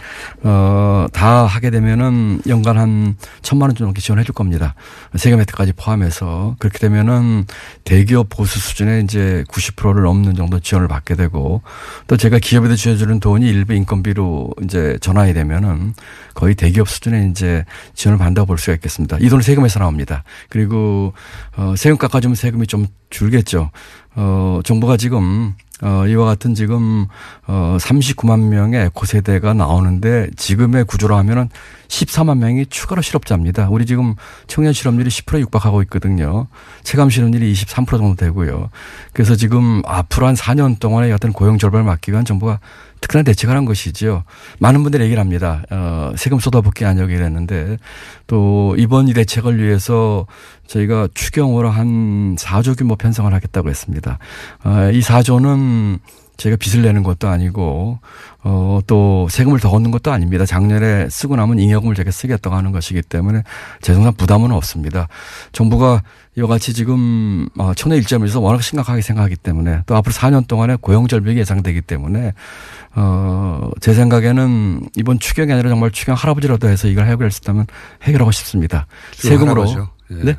[0.44, 4.74] 어, 다 하게 되면은 연간 한 천만 원 정도 지원해 줄 겁니다.
[5.16, 7.46] 세금 혜택까지 포함해서 그렇게 되면은
[7.84, 11.62] 대기업 보수 수준의 이제 90%를 넘는 정도 지원을 받게 되고
[12.06, 15.94] 또 제가 기업에도 지원해주는 돈이 일부 인건비로 이제 전환이 되면은
[16.34, 19.18] 거의 대기업 수준의 이제 지원을 받는다고 볼 수가 있겠습니다.
[19.20, 20.24] 이 돈은 세금에서 나옵니다.
[20.48, 21.12] 그리고
[21.56, 23.70] 어 세금 깎아주면 세금이 좀 줄겠죠.
[24.16, 27.06] 어 정부가 지금 어, 이와 같은 지금,
[27.46, 31.50] 어, 39만 명의 에코세대가 나오는데 지금의 구조로 하면은
[31.88, 33.68] 14만 명이 추가로 실업자입니다.
[33.68, 34.14] 우리 지금
[34.46, 36.46] 청년 실업률이 10% 육박하고 있거든요.
[36.84, 38.70] 체감 실업률이 23% 정도 되고요.
[39.12, 42.60] 그래서 지금 앞으로 한 4년 동안의 어떤 고용 절반을 막기 위한 정부가
[43.04, 44.24] 특단의 대책을 한 것이지요.
[44.60, 45.62] 많은 분들이 얘기를 합니다.
[45.70, 47.76] 어, 세금 쏟아붓기 안 얘기를 했는데
[48.26, 50.26] 또 이번 이 대책을 위해서
[50.66, 54.18] 저희가 추경으로 한 4조 규모 편성을 하겠다고 했습니다.
[54.64, 55.98] 어, 이 4조는
[56.36, 57.98] 저희가 빚을 내는 것도 아니고
[58.42, 60.44] 어, 또 세금을 더 걷는 것도 아닙니다.
[60.44, 63.42] 작년에 쓰고 남은 잉여금을 제가 쓰겠다고 하는 것이기 때문에
[63.80, 65.08] 재정상 부담은 없습니다.
[65.52, 66.02] 정부가
[66.36, 71.06] 이와 같이 지금 어, 청년 일자리에서 워낙 심각하게 생각하기 때문에 또 앞으로 4년 동안에 고용
[71.06, 72.32] 절벽이 예상되기 때문에
[72.96, 77.66] 어, 제 생각에는 이번 추경이 아니라 정말 추경 할아버지라도 해서 이걸 있다면
[78.02, 78.86] 해결하고 싶습니다.
[79.12, 79.62] 세금으로.
[79.62, 79.90] 할아버지요?
[80.10, 80.24] 예.
[80.24, 80.36] 네?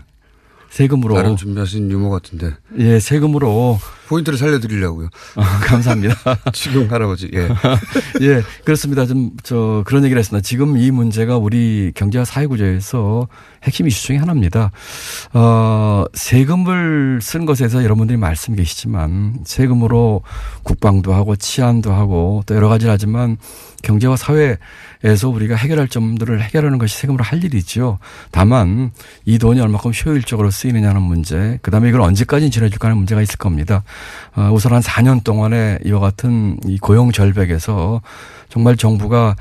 [0.75, 1.15] 세금으로.
[1.15, 2.51] 나름 준비하신 유머 같은데.
[2.77, 3.79] 예, 세금으로.
[4.09, 5.07] 포인트를 살려드리려고요.
[5.35, 6.15] 아, 감사합니다.
[6.51, 7.47] 지금 할아버지, 예.
[8.21, 9.05] 예, 그렇습니다.
[9.05, 10.43] 좀, 저, 그런 얘기를 했습니다.
[10.43, 13.29] 지금 이 문제가 우리 경제와 사회 구조에서
[13.63, 14.71] 핵심 이슈 중에 하나입니다.
[15.33, 20.23] 어, 세금을 쓴 것에서 여러분들이 말씀 계시지만 세금으로
[20.63, 23.37] 국방도 하고 치안도 하고 또 여러 가지를 하지만
[23.85, 27.99] 경제와 사회에서 우리가 해결할 점들을 해결하는 것이 세금으로 할 일이죠.
[28.31, 28.91] 다만
[29.23, 33.83] 이 돈이 얼마큼 효율적으로 쓰이느냐는 문제, 그 다음에 이걸 언제까지 지내줄까 하는 문제가 있을 겁니다.
[34.35, 38.01] 어, 우선 한 4년 동안에 이와 같은 이 고용 절벽에서
[38.49, 39.35] 정말 정부가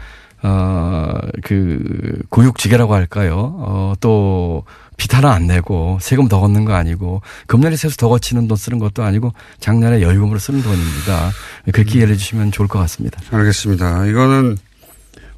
[0.45, 3.55] 어, 그, 고육지계라고 할까요?
[3.61, 4.65] 어, 또,
[4.97, 8.79] 빚 하나 안 내고 세금 더 걷는 거 아니고 금년에 세수 더 거치는 돈 쓰는
[8.79, 11.31] 것도 아니고 작년에 여유금으로 쓰는 돈입니다.
[11.73, 13.21] 그렇게 이해해 주시면 좋을 것 같습니다.
[13.31, 14.07] 알겠습니다.
[14.07, 14.57] 이거는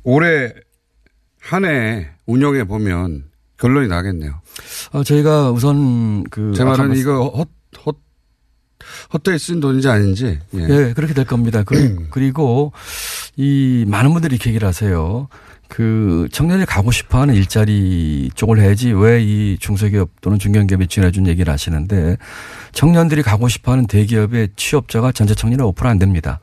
[0.03, 0.53] 올해
[1.41, 3.25] 한 해 운영해 보면
[3.59, 4.41] 결론이 나겠네요.
[4.93, 6.53] 어, 저희가 우선 그.
[6.57, 7.49] 제 말은 이거 헛,
[7.87, 7.97] 헛,
[9.15, 10.39] 헛되이 쓴 돈인지 아닌지.
[10.55, 10.67] 예.
[10.67, 11.63] 네, 그렇게 될 겁니다.
[11.63, 12.73] 그, 그리고
[13.37, 15.29] 이 많은 분들이 이렇게 얘기를 하세요.
[15.69, 21.53] 그 청년이 가고 싶어 하는 일자리 쪽을 해야지 왜 이 중소기업 또는 중견기업에 지원해준 얘기를
[21.53, 22.17] 하시는데
[22.73, 26.39] 청년들이 가고 싶어 하는 대기업의 취업자가 전체 청년의 5%안 됩니다.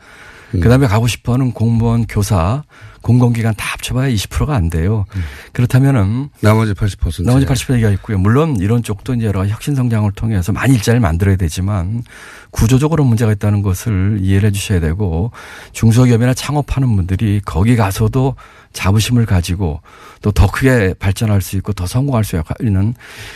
[0.52, 2.64] 그 다음에 가고 싶어 하는 공무원, 교사,
[3.02, 5.06] 공공기관 다 합쳐봐야 20%가 안 돼요.
[5.52, 6.30] 그렇다면은.
[6.42, 7.26] 나머지 80%.
[7.26, 8.20] 나머지 80% 얘기가 있고요.
[8.20, 12.04] 물론 이런 쪽도 이제 여러 가지 혁신 성장을 통해서 많이 일자리를 만들어야 되지만
[12.52, 15.32] 구조적으로 문제가 있다는 것을 이해를 해 주셔야 되고
[15.72, 18.36] 중소기업이나 창업하는 분들이 거기 가서도
[18.74, 19.82] 자부심을 가지고
[20.22, 22.94] 또 더 크게 발전할 수 있고 더 성공할 수 있는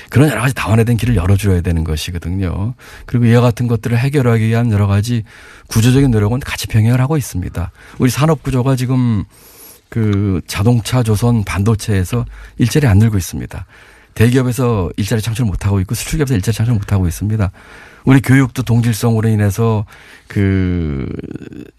[0.10, 2.74] 그런 여러 가지 다원화된 길을 열어줘야 되는 것이거든요.
[3.06, 5.24] 그리고 이와 같은 것들을 해결하기 위한 여러 가지
[5.68, 7.72] 구조적인 노력은 같이 병행을 하고 있습니다.
[8.00, 9.24] 우리 산업 구조가 지금
[9.90, 12.26] 그 자동차, 조선, 반도체에서
[12.58, 13.66] 일자리 안 늘고 있습니다.
[14.16, 17.52] 대기업에서 일자리 창출 못하고 있고 수출기업에서 일자리 창출 못하고 있습니다.
[18.08, 19.86] 우리 교육도 동질성으로 인해서
[20.30, 21.06] 그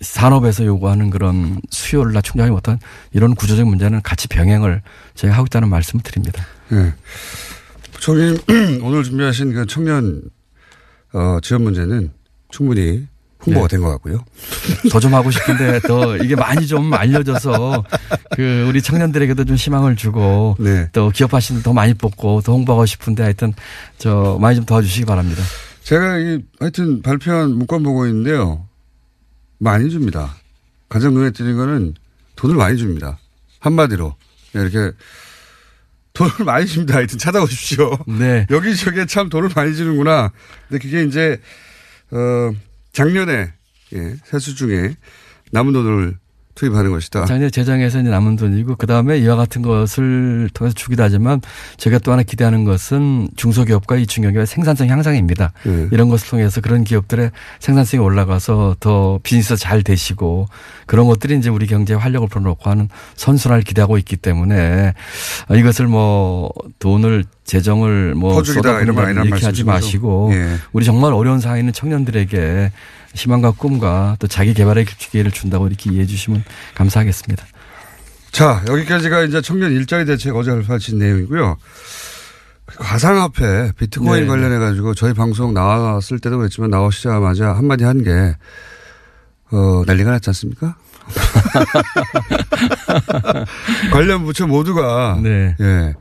[0.02, 2.78] 산업에서 요구하는 그런 수요를 다 충족하지 못한
[3.12, 4.82] 이런 구조적 문제는 같이 병행을
[5.14, 6.44] 저희가 하고 있다는 말씀을 드립니다.
[6.68, 6.92] 네.
[8.00, 8.38] 저기
[8.84, 10.20] 오늘 준비하신 그 청년
[11.14, 12.10] 어, 지원 문제는
[12.50, 13.06] 충분히
[13.46, 13.76] 홍보가 네.
[13.76, 14.22] 된것 같고요.
[14.92, 17.84] 더 좀 하고 싶은데 더 이게 많이 좀 알려져서
[18.36, 20.90] 그 우리 청년들에게도 좀 희망을 주고 네.
[20.92, 23.54] 또 기업하시는 더 많이 뽑고 더 홍보하고 싶은데 하여튼
[23.96, 25.42] 저 많이 좀 도와주시기 바랍니다.
[25.88, 28.68] 제가 이 하여튼 발표한 문건 보고 있는데요.
[29.56, 30.36] 많이 줍니다.
[30.90, 31.94] 가장 눈에 띄는 거는
[32.36, 33.18] 돈을 많이 줍니다.
[33.60, 34.14] 한마디로.
[34.52, 34.94] 네, 이렇게
[36.12, 36.96] 돈을 많이 줍니다.
[36.96, 38.04] 하여튼 찾아오십시오.
[38.06, 38.46] 네.
[38.52, 40.30] 여기저기에 참 돈을 많이 주는구나.
[40.68, 41.40] 근데 그게 이제,
[42.10, 42.52] 어,
[42.92, 43.54] 작년에,
[43.94, 44.94] 예, 세수 중에
[45.52, 46.18] 남은 돈을
[46.58, 47.24] 투입하는 것이다.
[47.26, 51.40] 작년 재정에서 이제 남은 돈이고 그 다음에 이와 같은 것을 통해서 주기도 하지만
[51.76, 55.52] 제가 또 하나 기대하는 것은 중소기업과 이 중견기업의 생산성 향상입니다.
[55.64, 55.88] 네.
[55.92, 60.48] 이런 것을 통해서 그런 기업들의 생산성이 올라가서 더 비즈니스 잘 되시고
[60.86, 64.94] 그런 것들이 이제 우리 경제에 활력을 불어넣고 하는 선순환을 기대하고 있기 때문에
[65.54, 69.64] 이것을 뭐 돈을 재정을 뭐 아니란 이렇게 하지?
[69.64, 70.56] 마시고 예.
[70.72, 72.72] 우리 정말 어려운 있는 청년들에게
[73.14, 76.44] 희망과 꿈과 또 자기 개발의 기회를 준다고 이렇게 이해해 주시면
[76.74, 77.44] 감사하겠습니다.
[78.30, 81.56] 자, 여기까지가 이제 청년 일자리 대책 어제 발표하신 내용이고요.
[82.76, 88.36] 가상화폐, 비트코인 네, 관련해 가지고 저희 방송 나왔을 때도 그랬지만 나오시자마자 한마디 한 게,
[89.50, 90.76] 어, 난리가 났지 않습니까?
[93.90, 95.56] 관련 부처 모두가, 네.
[95.58, 95.94] 예,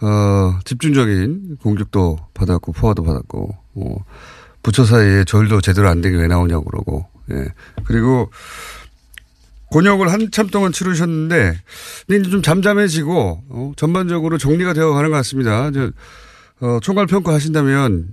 [0.00, 3.96] 어, 집중적인 공격도 받았고, 포화도 받았고, 어,
[4.68, 7.46] 부처 사이에 절도 제대로 안 되게 왜 나오냐고 그러고, 예.
[7.84, 8.30] 그리고
[9.70, 11.58] 곤욕을 한참 동안 치르셨는데,
[12.06, 15.70] 근데 이제 좀 잠잠해지고, 어, 전반적으로 정리가 되어 가는 것 같습니다.
[15.70, 15.90] 저,
[16.60, 18.08] 어, 총괄 평가하신다면,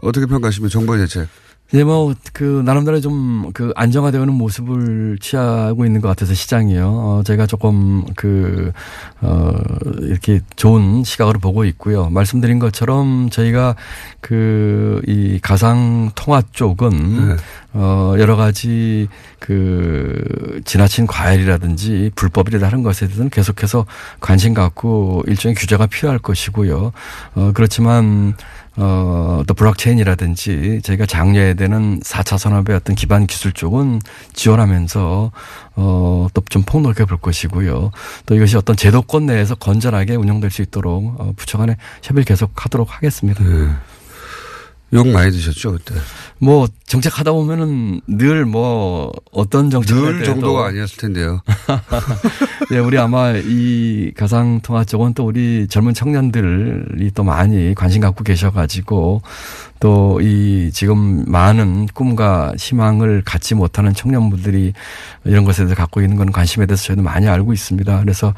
[0.00, 1.28] 어떻게 평가하시면 정부의 대책?
[1.70, 6.86] 이제 뭐, 그, 나름대로 좀, 그, 안정화되어가는 모습을 취하고 있는 것 같아서 시장이요.
[6.86, 8.72] 어, 제가 조금, 그,
[9.20, 9.52] 어,
[10.00, 12.08] 이렇게 좋은 시각으로 보고 있고요.
[12.08, 13.76] 말씀드린 것처럼 저희가
[14.22, 17.36] 그, 이 가상 통화 쪽은,
[17.74, 23.84] 어, 여러 가지 그, 지나친 과열이라든지 불법이라 하는 것에 대해서는 계속해서
[24.20, 26.92] 관심 갖고 일종의 규제가 필요할 것이고요.
[27.34, 28.34] 어, 그렇지만,
[28.80, 34.00] 어, 또 블록체인이라든지 저희가 장려해야 되는 4차 산업의 어떤 기반 기술 쪽은
[34.34, 35.32] 지원하면서
[35.76, 37.90] 어, 또 좀 폭넓게 볼 것이고요.
[38.26, 42.88] 또 이것이 어떤 제도권 내에서 건전하게 운영될 수 있도록 어, 부처 간에 협의를 계속 하도록
[42.90, 43.42] 하겠습니다.
[44.94, 45.94] 욕 많이 드셨죠, 그때?
[46.38, 51.40] 뭐 정책하다 보면은 늘 뭐 어떤 정책을 늘 정도가 아니었을 텐데요.
[52.72, 58.24] 예, 우리 아마 이 가상 통화 쪽은 또 우리 젊은 청년들이 또 많이 관심 갖고
[58.24, 59.22] 계셔가지고
[59.80, 64.72] 또 이 지금 많은 꿈과 희망을 갖지 못하는 청년분들이
[65.24, 68.00] 이런 것에 대해서 갖고 있는 건 관심에 대해서 저희도 많이 알고 있습니다.
[68.00, 68.32] 그래서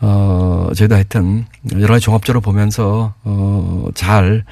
[0.00, 4.44] 어 저희도 하여튼 여러 가지 종합적으로 보면서 어잘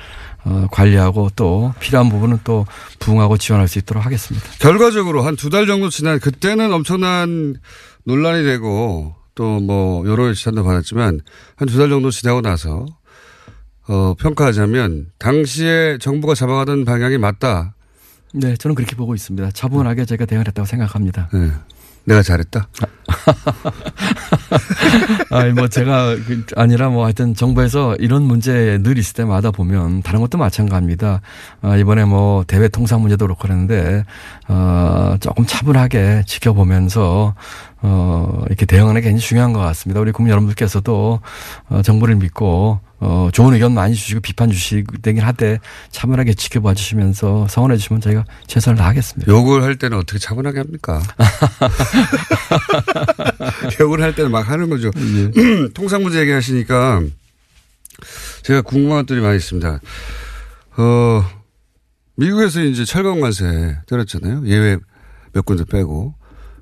[0.44, 2.66] 어, 관리하고 또 필요한 부분은 또
[2.98, 4.44] 부응하고 지원할 수 있도록 하겠습니다.
[4.58, 7.56] 결과적으로 한 두 달 정도 지난 그때는 엄청난
[8.04, 11.20] 논란이 되고 또 뭐 여론의 지탄도 받았지만
[11.56, 12.84] 한 두 달 정도 지나고 나서
[13.88, 17.74] 어, 평가하자면 당시에 정부가 잡아가던 방향이 맞다.
[18.34, 19.50] 네, 저는 그렇게 보고 있습니다.
[19.52, 21.28] 차분하게 제가 대응을 했다고 생각합니다.
[21.32, 21.50] 네.
[22.04, 22.68] 내가 잘했다.
[25.30, 30.20] 아니, 뭐 제가 그 아니라 뭐 하여튼 정부에서 이런 문제 늘 있을 때마다 보면 다른
[30.20, 31.20] 것도 마찬가지입니다.
[31.62, 34.04] 아, 이번에 뭐 대외 통상 문제도 그렇고 그랬는데,
[34.48, 37.34] 어, 조금 차분하게 지켜보면서
[37.84, 40.00] 어, 이렇게 대응하는 게 굉장히 중요한 것 같습니다.
[40.00, 41.20] 우리 국민 여러분들께서도
[41.68, 45.58] 어, 정부를 믿고 어, 좋은 의견 많이 주시고 비판 주시긴 하되
[45.90, 49.32] 차분하게 지켜봐 주시면서 성원해 주시면 저희가 최선을 다하겠습니다.
[49.32, 51.02] 욕을 할 때는 어떻게 차분하게 합니까?
[53.80, 54.90] 욕을 할 때는 막 하는 거죠.
[54.96, 55.68] 예.
[55.74, 57.02] 통상 문제 얘기하시니까
[58.42, 59.80] 제가 궁금한 것들이 많이 있습니다.
[60.76, 61.24] 어,
[62.16, 64.42] 미국에서 이제 철강 관세 때렸잖아요.
[64.46, 64.78] 예외
[65.32, 66.14] 몇 군데 빼고.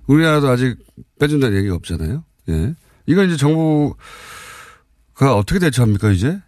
[0.06, 0.76] 우리나라도 아직
[1.18, 2.24] 빼준다는 얘기가 없잖아요.
[2.48, 2.74] 예.
[3.06, 3.96] 이건 이제 정부가
[5.36, 6.38] 어떻게 대처합니까, 이제?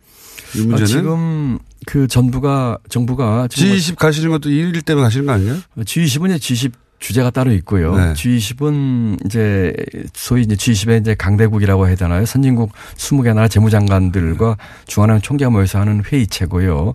[0.55, 0.83] 이 문제는?
[0.83, 5.57] 아, 지금 그 정부가 정부가 G20 가시는 것도 일 때문에 가시는 거 아니에요?
[5.79, 6.73] G20은 이제 G20
[7.03, 7.97] 주제가 따로 있고요.
[7.97, 8.13] 네.
[8.13, 9.75] G20은 이제
[10.15, 12.25] 소위 이제 G20의 이제 강대국이라고 해야 되나요?
[12.25, 16.95] 선진국 20개 나라 재무장관들과 중앙은행 총재가 모여서 하는 회의체고요.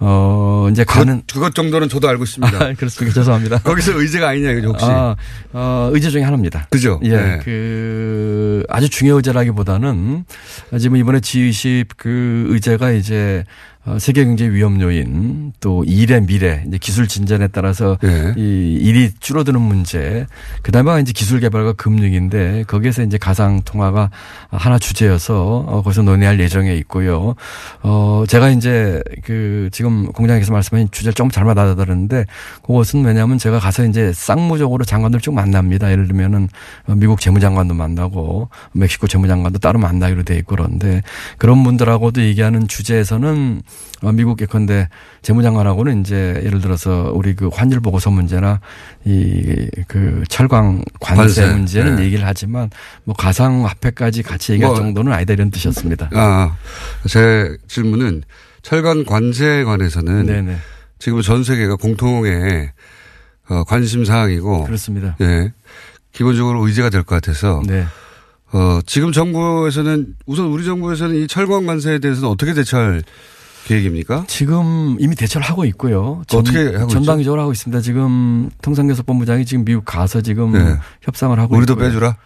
[0.00, 1.22] 어, 이제 가는.
[1.26, 2.52] 그것, 그것 정도는 저도 알고 있습니다.
[2.62, 3.14] 아, 그렇습니까?
[3.14, 3.58] 죄송합니다.
[3.60, 4.84] 거기서 의제가 아니냐, 이거죠, 혹시?
[4.86, 5.16] 아,
[5.54, 6.66] 어, 의제 중에 하나입니다.
[6.70, 7.00] 그죠?
[7.04, 7.16] 예.
[7.16, 7.40] 네.
[7.42, 10.24] 그, 아주 중요 의제라기보다는
[10.78, 16.76] 지금 이번에 G20 그 의제가 이제 어, 세계 경제 위험 요인 또 일의 미래 이제
[16.78, 18.34] 기술 진전에 따라서 네.
[18.36, 20.26] 이 일이 줄어드는 문제
[20.62, 24.10] 그다음에 이제 기술 개발과 금융인데 거기에서 이제 가상 통화가
[24.50, 27.36] 하나 주제여서 어, 거기서 논의할 예정에 있고요.
[27.82, 32.24] 어 제가 이제 그 지금 공장에서 말씀하신 주제를 조금 잘못 알아들었는데
[32.62, 35.92] 그것은 왜냐하면 제가 가서 이제 쌍무적으로 장관들 쭉 만납니다.
[35.92, 36.48] 예를 들면은
[36.96, 41.02] 미국 재무장관도 만나고 멕시코 재무장관도 따로 만나기로 돼 있고 그런데
[41.38, 43.75] 그런 분들하고도 얘기하는 주제에서는 어,
[44.12, 44.88] 미국 예컨대
[45.22, 48.60] 재무장관하고는 이제 예를 들어서 우리 그 환율 보고서 문제나
[49.04, 51.46] 이 그 철강 관세, 관세.
[51.46, 52.04] 문제는 네.
[52.04, 52.70] 얘기를 하지만
[53.04, 56.10] 뭐 가상 화폐까지 같이 얘기할 뭐 정도는 아니다 이런 뜻이었습니다.
[56.12, 56.56] 아,
[57.08, 58.22] 제 질문은
[58.62, 60.56] 철강 관세에 관해서는 네네.
[60.98, 62.70] 지금 전 세계가 공통의
[63.48, 65.16] 어, 관심 사항이고 그렇습니다.
[65.20, 65.52] 예.
[66.12, 67.86] 기본적으로 의제가 될 것 같아서 네.
[68.52, 73.02] 어, 지금 정부에서는 우선 우리 정부에서는 이 철강 관세에 대해서는 어떻게 대처할
[73.66, 74.24] 계획입니까?
[74.28, 76.22] 지금 이미 대처를 하고 있고요.
[76.32, 76.86] 어떻게 하고?
[76.86, 77.80] 전방위적으로 하고 있습니다.
[77.80, 80.76] 지금 통상교섭 본부장이 지금 미국 가서 지금 네.
[81.02, 81.88] 협상을 하고 우리도 있고요.
[81.88, 82.16] 빼주라?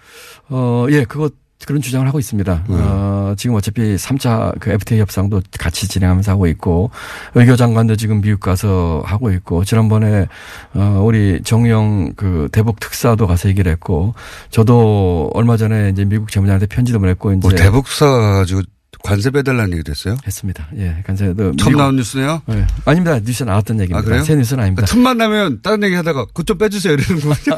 [0.51, 1.31] 어, 예, 그거
[1.67, 2.65] 그런 주장을 하고 있습니다.
[2.69, 2.75] 네.
[2.75, 6.91] 어, 지금 어차피 3차 그 FTA 협상도 같이 진행하면서 하고 있고
[7.35, 10.27] 외교장관도 지금 미국 가서 하고 있고 지난번에
[10.75, 14.15] 어, 우리 정영 그 대북 특사도 가서 얘기를 했고
[14.51, 18.63] 저도 얼마 전에 이제 미국 재무장한테 편지도 보냈고 이제 뭐 대북사 가지고
[19.03, 20.17] 관세 빼달라는 얘기도 했어요?
[20.27, 20.69] 했습니다.
[20.77, 22.43] 예, 관세도 처음 나온 뉴스네요?
[22.51, 22.67] 예.
[22.85, 23.19] 아닙니다.
[23.19, 23.99] 뉴스에 나왔던 얘기입니다.
[23.99, 24.23] 아, 그래요?
[24.25, 24.87] 새 뉴스는 아닙니다.
[24.87, 27.53] 틈만 나면 다른 얘기 하다가 그것 좀 빼주세요 이러는 거죠.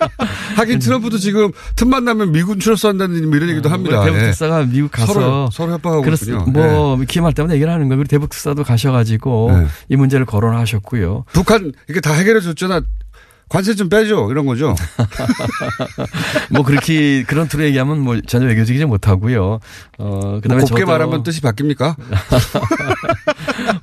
[0.56, 4.04] 하긴 트럼프도 지금 틈만 나면 미군 출소한다는 뭐 이런 얘기도 합니다.
[4.04, 4.26] 대북 예.
[4.26, 6.44] 특사가 미국 가서 서로, 서로 협박하고 그렇 있군요.
[6.48, 6.50] 예.
[6.50, 7.98] 뭐 기말 때문에 얘기를 하는 거예요.
[7.98, 9.66] 그리고 대북 특사도 가셔가지고 네.
[9.88, 11.24] 이 문제를 거론하셨고요.
[11.32, 12.80] 북한 이게 다 해결해 줬잖아.
[13.48, 14.74] 관세 좀 빼줘 이런 거죠.
[16.50, 19.60] 뭐 그렇게 그런 틀로 얘기하면 뭐 전혀 외교적이지 못하고요.
[19.98, 21.94] 어 그다음에 뭐 곱게 말하면 뜻이 바뀝니까?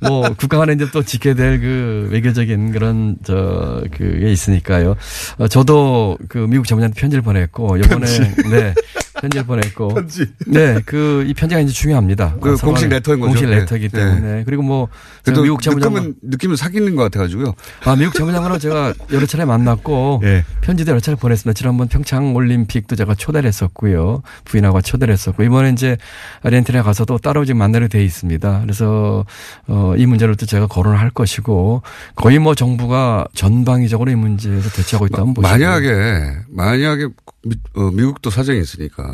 [0.02, 4.96] 뭐 국가 간에 이제 또 지켜야 될 그 외교적인 그런 저 그게 있으니까요.
[5.38, 8.06] 어, 저도 그 미국 재무장한테 편지를 보냈고 이번에.
[8.50, 8.74] 네
[9.24, 10.26] 편지를 보냈고 편지.
[10.46, 12.36] 네 그 이 편지가 이제 중요합니다.
[12.40, 13.30] 그 어, 공식 레터인 거죠.
[13.30, 13.56] 공식 네.
[13.60, 13.98] 레터이기 네.
[13.98, 14.88] 때문에 그리고 뭐
[15.26, 17.54] 미국 재무장관 느낌은 사귀는 것 같아가지고요.
[17.84, 20.44] 아, 미국 재무장관은 제가 여러 차례 만났고 예.
[20.60, 21.56] 편지도 여러 차례 보냈습니다.
[21.56, 24.22] 지난번 평창 올림픽도 제가 초대를 했었고요.
[24.44, 25.96] 부인하고 초대를 했었고 이번에 이제
[26.42, 28.60] 아르헨티나 가서도 따로 지금 만나려 돼 있습니다.
[28.62, 29.24] 그래서
[29.66, 31.82] 어, 이 문제를 또 제가 거론을 할 것이고
[32.16, 37.08] 거의 뭐 정부가 전방위적으로 이 문제에서 대처하고 있다면 보시고 만약에 만약에
[37.46, 39.04] 미, 어, 미국도 사정이 있으니까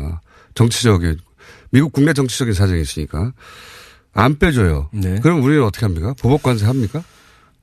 [0.55, 1.19] 정치적인
[1.71, 3.31] 미국 국내 정치적인 사정이 있으니까
[4.13, 4.89] 안 빼줘요.
[4.91, 5.19] 네.
[5.21, 6.13] 그럼 우리는 어떻게 합니까?
[6.19, 7.03] 보복 관세 합니까?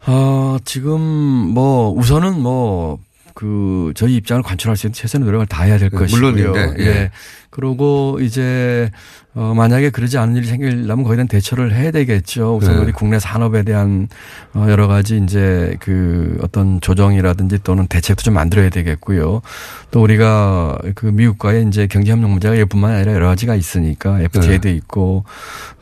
[0.06, 2.98] 어, 지금 뭐 우선은 뭐
[3.38, 6.32] 그 저희 입장을 관철할 수 있는 최선의 노력을 다해야 될 네, 것이고요.
[6.32, 6.86] 물론인데, 예.
[6.88, 7.10] 예.
[7.50, 8.90] 그러고 이제
[9.34, 12.56] 어 만약에 그러지 않은 일이 생기려면 거기에 대한 대처를 해야 되겠죠.
[12.56, 12.82] 우선 네.
[12.82, 14.08] 우리 국내 산업에 대한
[14.54, 19.42] 어 여러 가지 이제 그 어떤 조정이라든지 또는 대책도 좀 만들어야 되겠고요.
[19.90, 25.24] 또 우리가 그 미국과의 이제 경제 협력 문제가 이뿐만 아니라 여러 가지가 있으니까 FTA도 있고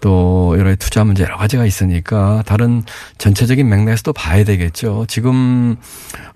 [0.01, 2.83] 또 여러 가지 투자 문제 여러 가지가 있으니까 다른
[3.19, 5.07] 전체적인 맥락에서도 봐야 되겠죠.
[5.09, 5.77] 지금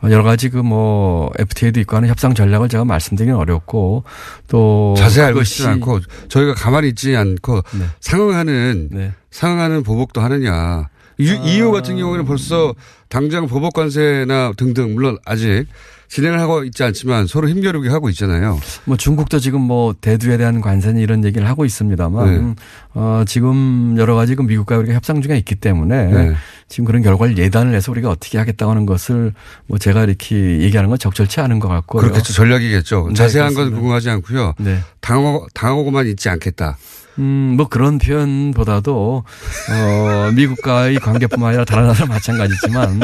[0.05, 4.05] 여러 가지 그 뭐 FTA도 있고 하는 협상 전략을 제가 말씀드리긴 어렵고
[4.47, 7.85] 또 자세 히 알고 있지는 않고 저희가 가만히 있지 않고 네.
[8.01, 10.89] 상응하는 상응하는 보복도 하느냐.
[11.21, 11.43] 유, 아.
[11.45, 12.75] EU 같은 경우에는 벌써
[13.09, 15.66] 당장 보복 관세나 등등 물론 아직
[16.11, 18.61] 진행을 하고 있지 않지만 서로 힘겨루기 하고 있잖아요.
[18.85, 22.55] 뭐 중국도 지금 뭐 대두에 대한 관세니 이런 얘기를 하고 있습니다만 네.
[22.95, 26.35] 어 지금 여러 가지 그 미국과 우리가 협상 중에 있기 때문에 네.
[26.69, 29.33] 지금 그런 결과를 예단을 해서 우리가 어떻게 하겠다고 하는 것을
[29.67, 32.03] 뭐 제가 이렇게 얘기하는 건 적절치 않은 것 같고요.
[32.03, 32.33] 그렇겠죠.
[32.33, 33.07] 전략이겠죠.
[33.11, 33.81] 네, 자세한 건 그렇습니다.
[33.81, 34.55] 궁금하지 않고요.
[34.59, 34.81] 네.
[35.01, 36.77] 당하고, 당하고만 있지 않겠다.
[37.21, 39.23] 음, 뭐 그런 표현보다도,
[39.71, 43.01] 어, 미국과의 관계뿐만 아니라 다른 나라도 마찬가지지만,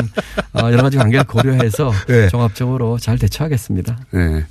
[0.55, 2.29] 어, 여러 가지 관계를 고려해서 네.
[2.29, 3.99] 종합적으로 잘 대처하겠습니다.
[4.11, 4.45] 네.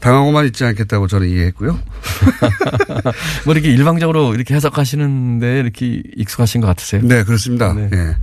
[0.00, 1.78] 당하고만 있지 않겠다고 저는 이해했고요.
[3.46, 7.00] 뭐 이렇게 일방적으로 이렇게 해석하시는데 이렇게 익숙하신 것 같으세요?
[7.02, 7.74] 네, 그렇습니다.
[7.78, 7.88] 예.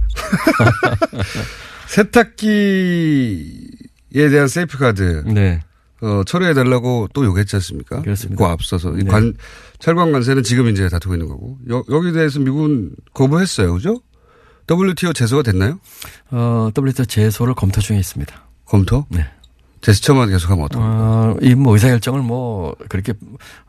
[1.88, 3.49] 세탁기에
[4.30, 5.24] 대한 세이프카드.
[5.26, 5.62] 네.
[6.02, 8.02] 어, 철회해달라고 또 요구했지 않습니까?
[8.02, 8.43] 그렇습니다.
[8.43, 8.91] 그 앞서서.
[8.93, 9.06] 이 네.
[9.06, 9.36] 관,
[9.80, 11.60] 철관 관세는 지금 이제 다투고 있는 거고.
[11.70, 13.74] 여, 여기에 대해서 미국은 거부했어요.
[13.74, 14.02] 그죠?
[14.70, 15.80] WTO 제소가 됐나요?
[16.32, 18.47] 어, WTO 제소를 검토 중에 있습니다.
[18.66, 19.06] 검토?
[19.10, 19.28] 네.
[19.82, 23.13] 제스처만 계속하면 어떡 어, 이뭐 의사결정을 뭐 그렇게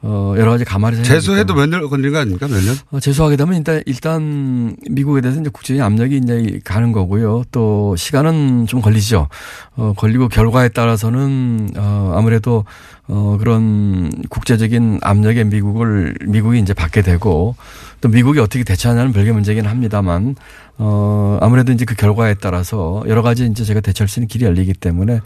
[0.02, 2.46] 어, 여러 가지 가마를 제소해도 몇 년 걸리는 거 아닙니까?
[2.48, 2.76] 몇 년?
[2.90, 7.44] 어, 제소하게 되면 일단 일단 미국에 대해서 이제 국제적인 압력이 이제 가는 거고요.
[7.50, 9.28] 또 시간은 좀 걸리죠.
[9.76, 12.64] 어, 걸리고 결과에 따라서는 어, 아무래도
[13.08, 17.56] 어, 그런 국제적인 압력에 미국을 미국이 이제 받게 되고
[18.02, 20.34] 또 미국이 어떻게 대처하냐는 별개 문제긴 합니다만
[20.76, 24.74] 어, 아무래도 이제 그 결과에 따라서 여러 가지 이제 제가 대처할 수 있는 길이 열리기
[24.74, 25.20] 때문에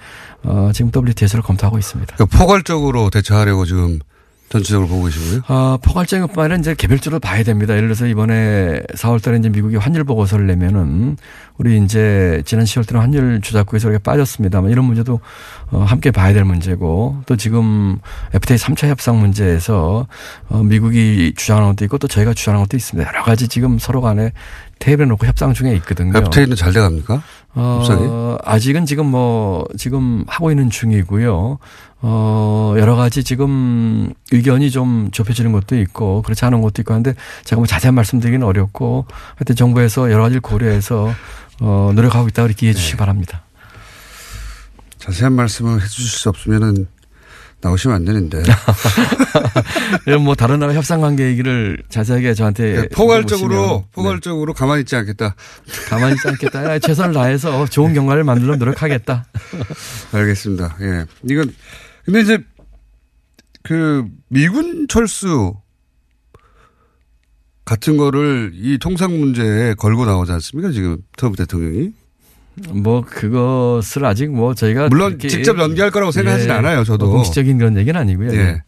[0.44, 2.14] 어, 지금 WTO에서를 검토하고 있습니다.
[2.14, 3.98] 그러니까 포괄적으로 대처하려고 지금
[4.48, 5.40] 전체적으로 보고 계시고요.
[5.48, 7.74] 아, 포괄적인 아니라 이제 개별적으로 봐야 됩니다.
[7.74, 11.16] 예를 들어서 이번에 4월 달에 이제 미국이 환율 보고서를 내면은
[11.58, 15.20] 우리 이제 지난 10월 달에 환율 조작구에서 이렇게 빠졌습니다만 이런 문제도
[15.70, 17.98] 어, 함께 봐야 될 문제고 또 지금
[18.34, 20.06] FTA 3차 협상 문제에서
[20.48, 23.08] 어, 미국이 주장하는 것도 있고 또 저희가 주장하는 것도 있습니다.
[23.08, 24.32] 여러 가지 지금 서로 간에
[24.78, 26.18] 테이블에 놓고 협상 중에 있거든요.
[26.18, 27.22] FTA는 잘 돼갑니까?
[27.58, 31.58] 어, 아직은 지금 뭐, 지금 하고 있는 중이고요.
[32.02, 37.58] 어, 여러 가지 지금 의견이 좀 좁혀지는 것도 있고, 그렇지 않은 것도 있고 하는데, 제가
[37.58, 41.10] 뭐 자세한 말씀 드리기는 어렵고, 하여튼 정부에서 여러 가지를 고려해서,
[41.60, 42.98] 어, 노력하고 있다고 이렇게 이해해 주시기 네.
[42.98, 43.42] 바랍니다.
[44.98, 46.86] 자세한 말씀을 해 주실 수 없으면은
[47.66, 48.42] 나오시면 안 되는데.
[50.06, 52.80] 이런 뭐 다른 나라 협상 관계 얘기를 자세하게 저한테.
[52.82, 53.88] 네, 포괄적으로, 물어보시면, 네.
[53.92, 55.34] 포괄적으로 가만히 있지 않겠다.
[55.88, 56.60] 가만히 있지 않겠다.
[56.60, 59.26] 아, 최선을 다해서 좋은 경과를 만들려 노력하겠다.
[60.12, 60.76] 알겠습니다.
[60.80, 61.04] 예.
[61.28, 61.54] 이건,
[62.04, 62.38] 근데 이제,
[63.62, 65.54] 그, 미군 철수
[67.64, 70.70] 같은 거를 이 통상 문제에 걸고 나오지 않습니까?
[70.70, 71.92] 지금 트럼프 대통령이.
[72.70, 77.06] 뭐 그것을 아직 뭐 저희가 물론 직접 연기할 거라고 생각하진 예, 않아요, 저도.
[77.06, 78.32] 뭐 공식적인 그런 얘기는 아니고요.
[78.32, 78.62] 예.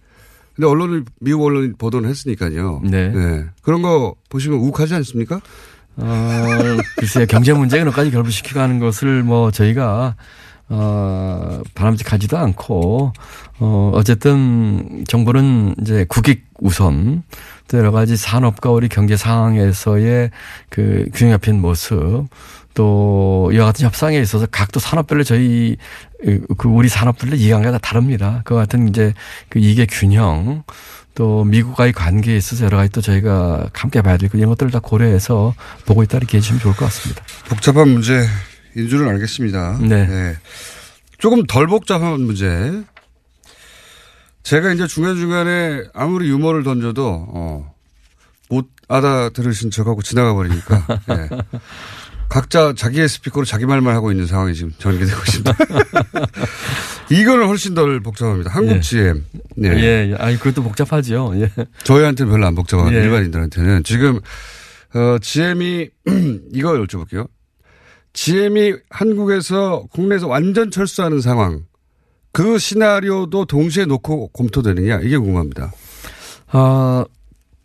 [0.55, 2.83] 근데 언론을, 미국 언론이 보도는 했으니까요.
[2.85, 3.13] 네.
[3.15, 3.45] 예.
[3.63, 5.41] 그런 거 보시면 욱하지 않습니까?
[5.97, 6.47] 어,
[6.97, 10.17] 글쎄요, 경제 문제에 그까지 결부시키고 하는 것을 뭐 저희가
[10.71, 13.13] 어, 바람직하지도 않고,
[13.59, 17.23] 어, 어쨌든 정부는 이제 국익 우선
[17.69, 20.31] 또 여러 가지 산업과 우리 경제 상황에서의
[20.69, 22.27] 그 균형 잡힌 모습
[22.75, 25.77] 또 이와 같은 협상에 있어서 각도 산업별로 저희
[26.57, 28.43] 그 우리 산업별로 이해관계가 다 다릅니다.
[28.45, 29.15] 그 같은 이제
[29.49, 30.63] 그 이게 균형
[31.15, 35.55] 또 미국과의 관계에 있어서 여러 가지 또 저희가 함께 봐야 되고 이런 것들을 다 고려해서
[35.85, 37.25] 보고 있다 이렇게 해주시면 좋을 것 같습니다.
[37.49, 38.25] 복잡한 문제
[38.77, 39.79] 인 줄은 알겠습니다.
[39.83, 40.37] 네.
[41.19, 42.83] 조금 덜 복잡한 문제.
[44.43, 47.75] 제가 이제 중간중간에 아무리 유머를 던져도, 어,
[48.49, 51.29] 못 알아들으신 척하고 지나가 버리니까, 예.
[52.31, 55.57] 각자 자기의 스피커로 자기 말만 하고 있는 상황이 지금 전개되고 있습니다.
[57.11, 58.51] 이거는 훨씬 덜 복잡합니다.
[58.51, 58.81] 한국 예.
[58.81, 59.25] GM.
[59.57, 59.71] 네.
[59.71, 60.15] 예, 예.
[60.19, 61.33] 아니, 그것도 복잡하죠.
[61.37, 61.51] 예.
[61.85, 62.99] 저희한테는 별로 안 복잡한 예.
[62.99, 64.21] 일반인들한테는 지금
[64.95, 65.89] 어 GM이
[66.53, 67.29] 이거 여쭤볼게요.
[68.21, 71.67] GM이 한국에서 국내에서 완전 철수하는 상황
[72.33, 75.73] 그 시나리오도 동시에 놓고 검토되느냐 이게 궁금합니다.
[76.53, 77.05] 어,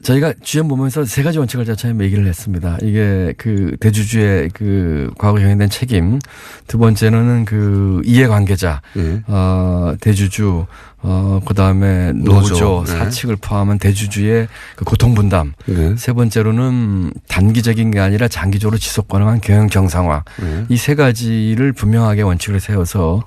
[0.03, 2.77] 저희가 GM 보면서 세 가지 원칙을 제가 처음에 얘기를 했습니다.
[2.81, 6.19] 이게 그 대주주의 그 과거 경영된 책임,
[6.67, 8.81] 두 번째는 그 이해관계자,
[9.27, 10.65] 어, 대주주,
[11.05, 12.91] 어, 그 다음에 노조, 노조, 네.
[12.97, 15.53] 사측을 포함한 대주주의 그 고통 분담.
[15.97, 20.23] 세 번째로는 단기적인 게 아니라 장기적으로 지속 가능한 경영 정상화.
[20.69, 23.23] 이세 가지를 분명하게 원칙을 세워서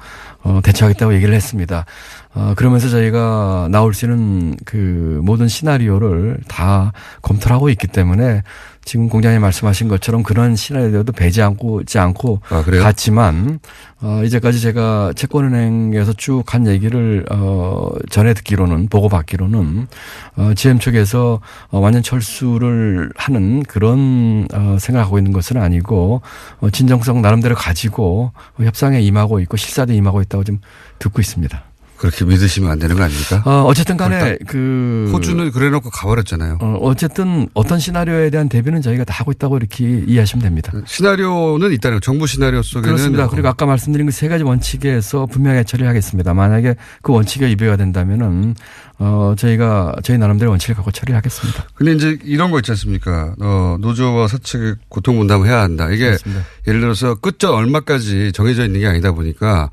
[0.46, 1.86] 어, 대처하겠다고 얘기를 했습니다.
[2.32, 6.92] 어, 그러면서 저희가 나올 수 있는 그 모든 시나리오를 다
[7.22, 8.42] 검토를 하고 있기 때문에
[8.86, 12.62] 지금 공장님 말씀하신 것처럼 그런 시나리오도 배지 않고 지 않고 아?
[12.62, 13.58] 같지만
[14.00, 19.88] 어 이제까지 제가 채권은행에서 쭉 한 얘기를 어 전에 듣기로는 보고 받기로는
[20.36, 26.22] 어 GM 측에서 어 완전 철수를 하는 그런 어 생각하고 있는 것은 아니고
[26.60, 30.60] 어 진정성 나름대로 가지고 협상에 임하고 있고 실사도 임하고 있다고 좀
[31.00, 31.60] 듣고 있습니다.
[31.96, 33.42] 그렇게 믿으시면 안 되는 거 아닙니까?
[33.46, 34.44] 어, 어쨌든 간에 그렇다.
[34.48, 35.10] 그.
[35.12, 36.58] 호주는 그래 놓고 가버렸잖아요.
[36.60, 40.72] 어, 어쨌든 어떤 시나리오에 대한 대비는 저희가 다 하고 있다고 이렇게 이해하시면 됩니다.
[40.86, 43.28] 시나리오는 있다는 정부 시나리오 속에는 그렇습니다.
[43.28, 46.32] 그리고 아까 말씀드린 그 세 가지 원칙에서 분명하게 처리하겠습니다.
[46.34, 48.54] 만약에 그 원칙이 위배가 된다면은
[48.98, 51.64] 어 저희가 저희 나름대로 원칙을 갖고 처리하겠습니다.
[51.74, 53.34] 근데 이제 이런 거 있지 않습니까?
[53.40, 55.90] 어, 노조와 사측의 고통 분담을 해야 한다.
[55.90, 56.42] 이게 그렇습니다.
[56.66, 59.70] 예를 들어서 끝점 얼마까지 정해져 있는 게 아니다 보니까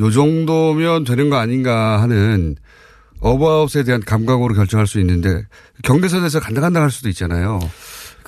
[0.00, 2.56] 요 정도면 되는 거 아닌가 하는
[3.20, 5.44] 어바웃에 대한 감각으로 결정할 수 있는데
[5.84, 7.60] 경계선에서 간당간당 할 수도 있잖아요.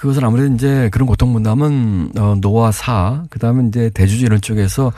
[0.03, 4.93] 그것은 아무래도 이제 그런 고통 분담은 어 노와 사 그다음에 이제 대주주 이런 쪽에서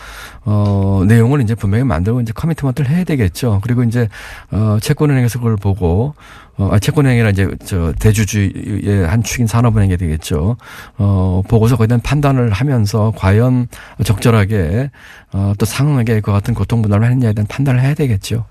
[0.47, 3.61] 어 내용을 이제 분명히 만들고 이제 커미트먼트를 해야 되겠죠.
[3.63, 4.09] 그리고 이제
[4.51, 6.15] 어 채권은행에서 그걸 보고
[6.57, 10.57] 어 아, 채권은행이라 이제 저 대주주의 한 축인 산업은행이 되겠죠.
[10.97, 13.69] 어 보고서 거기에 대한 판단을 하면서 과연
[14.03, 14.91] 적절하게
[15.35, 18.47] 어또 상응하게 그 같은 고통 분담을 했냐에 대한 판단을 해야 되겠죠.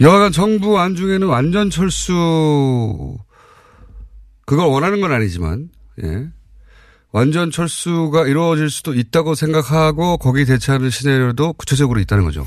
[0.00, 3.18] 여하간 정부 안중에는 완전 철수
[4.50, 5.68] 그걸 원하는 건 아니지만
[6.02, 6.28] 예.
[7.12, 12.44] 완전 철수가 이루어질 수도 있다고 생각하고 거기에 대처하는 시나리오도 구체적으로 있다는 거죠.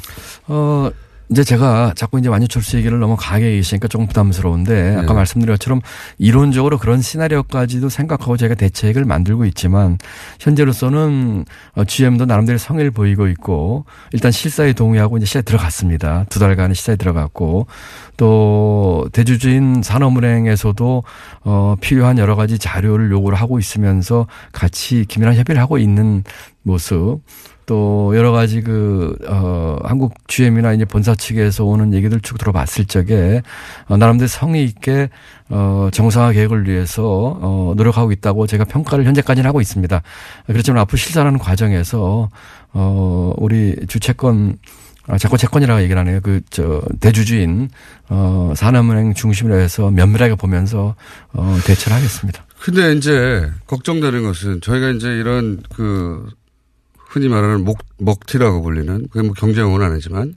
[0.47, 0.91] 어,
[1.29, 5.13] 이제 제가 자꾸 이제 완전 철수 얘기를 너무 강하게 얘기하니까 조금 부담스러운데 아까 네.
[5.13, 5.81] 말씀드린 것처럼
[6.17, 9.97] 이론적으로 그런 시나리오까지도 생각하고 제가 대책을 만들고 있지만
[10.39, 11.45] 현재로서는
[11.75, 16.25] 어, GM도 나름대로 성의를 보이고 있고 일단 실사에 동의하고 이제 시사에 들어갔습니다.
[16.29, 17.67] 두 달간의 시사에 들어갔고
[18.17, 21.03] 또 대주주인 산업은행에서도
[21.45, 26.23] 어, 필요한 여러 가지 자료를 요구를 하고 있으면서 같이 긴밀한 협의를 하고 있는
[26.63, 27.21] 모습
[27.65, 33.41] 또 여러 가지 그, 어, 한국 GM이나 이제 본사 측에서 오는 얘기들 쭉 들어봤을 적에
[33.87, 35.09] 어, 나름대로 성의 있게
[35.49, 37.03] 어, 정상화 계획을 위해서
[37.41, 40.01] 어, 노력하고 있다고 제가 평가를 현재까지는 하고 있습니다.
[40.47, 42.29] 그렇지만 앞으로 실사하는 과정에서
[42.73, 44.57] 어, 우리 주채권
[45.05, 46.21] 아, 자꾸 채권이라고 얘기를 하네요.
[46.21, 47.69] 그, 저, 대주주인,
[48.07, 50.95] 어, 산업은행 중심으로 해서 면밀하게 보면서,
[51.33, 52.45] 어, 대처를 하겠습니다.
[52.61, 56.29] 근데 이제 걱정되는 것은 저희가 이제 이런 그
[57.13, 60.35] 흔히 말하는 목, 먹튀라고 불리는 그게 뭐 경제용어는 아니지만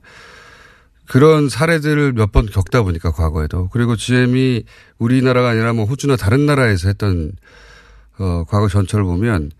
[1.08, 4.64] 그런 사례들을 몇 번 겪다 보니까 과거에도 그리고 GM이
[4.98, 7.32] 우리나라가 아니라 뭐 호주나 다른 나라에서 했던
[8.18, 9.52] 어, 과거 전철을 보면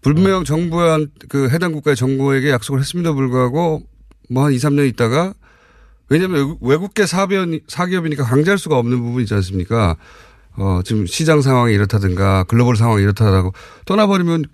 [0.00, 3.82] 불명 정부한 그 해당 국가의 정부에게 약속을 했음에도 불구하고
[4.30, 5.34] 뭐 한 2, 3년 있다가
[6.08, 9.96] 왜냐하면 외국- 외국계 사기업, 사기업이니까 강제할 수가 없는 부분이 있지 않습니까?
[10.56, 13.52] 어, 지금 시장 상황이 이렇다든가 글로벌 상황이 이렇다라고
[13.86, 14.44] 떠나버리면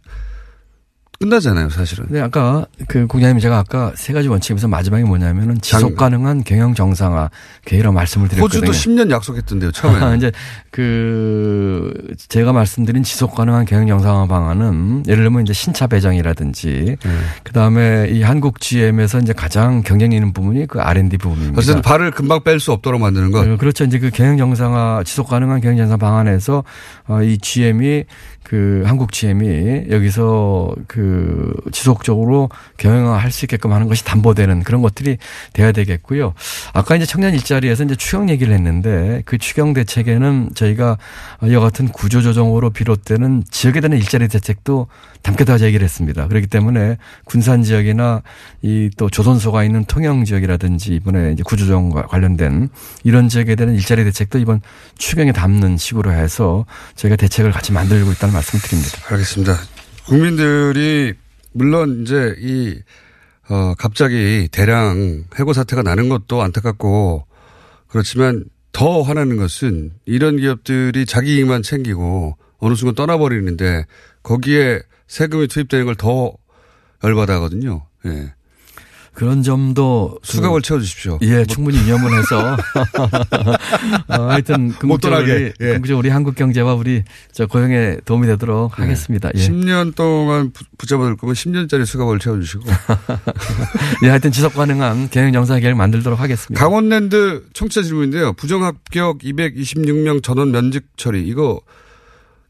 [1.20, 2.06] 끝나잖아요, 사실은.
[2.10, 7.30] 네, 아까 그 국장님 제가 아까 세 가지 원칙에서 마지막에 뭐냐면은 지속 가능한 경영 정상화
[7.64, 8.68] 계획이라고 말씀을 드렸거든요.
[8.68, 10.14] 호주도 10년 약속했던데요, 처음에.
[10.16, 10.30] 이제
[10.70, 11.92] 그
[12.28, 17.10] 제가 말씀드린 지속 가능한 경영 정상화 방안은 예를 들면 이제 신차 배정이라든지 네.
[17.42, 21.58] 그다음에 이 한국 GM에서 이제 가장 경쟁이 있는 부분이 그 R&D 부분입니다.
[21.58, 23.46] 어쨌든 발을 금방 뺄 수 없도록 만드는 것.
[23.46, 23.82] 어, 그렇죠.
[23.82, 26.62] 이제 그 경영 정상화 지속 가능한 경영 정상화 방안에서
[27.08, 28.04] 어, 이 GM이
[28.48, 35.18] 그 한국 GM이 여기서 그 지속적으로 경영할 수 있게끔 하는 것이 담보되는 그런 것들이
[35.52, 36.32] 돼야 되겠고요.
[36.72, 40.96] 아까 이제 청년 일자리에서 이제 추경 얘기를 했는데 그 추경 대책에는 저희가
[41.44, 44.86] 이와 같은 구조 조정으로 비롯되는 지역에 대한 일자리 대책도
[45.22, 46.28] 담겠다고 얘기를 했습니다.
[46.28, 48.22] 그렇기 때문에 군산 지역이나
[48.62, 52.68] 이 또 조선소가 있는 통영 지역이라든지 이번에 이제 구조조정과 관련된
[53.04, 54.60] 이런 지역에 대한 일자리 대책도 이번
[54.96, 56.66] 추경에 담는 식으로 해서
[56.96, 58.98] 저희가 대책을 같이 만들고 있다는 말씀을 드립니다.
[59.10, 59.56] 알겠습니다.
[60.06, 61.14] 국민들이
[61.52, 62.76] 물론 이제 이
[63.50, 67.26] 어, 갑자기 대량 해고 사태가 나는 것도 안타깝고
[67.86, 73.84] 그렇지만 더 화나는 것은 이런 기업들이 자기 이익만 챙기고 어느 순간 떠나버리는데
[74.22, 76.32] 거기에 세금이 투입되는 걸 더
[77.02, 77.82] 열받아 하거든요.
[78.06, 78.32] 예.
[79.14, 81.18] 그런 점도 수갑을 채워주십시오.
[81.22, 82.56] 예, 충분히 이념을 해서
[84.08, 85.32] 어, 하여튼 떠나게.
[85.58, 85.92] 우리, 예.
[85.92, 87.02] 우리 한국 경제와 우리
[87.32, 89.30] 저 고용에 도움이 되도록 하겠습니다.
[89.34, 89.38] 예.
[89.40, 92.64] 10년 동안 부- 붙잡아둘 거면 10년짜리 수갑을 채워주시고.
[94.04, 96.62] 예, 하여튼 지속 가능한 경영 정상 계획을 만들도록 하겠습니다.
[96.62, 98.34] 강원랜드 청취자 질문인데요.
[98.34, 101.26] 부정합격 226명 전원 면직 처리.
[101.26, 101.60] 이거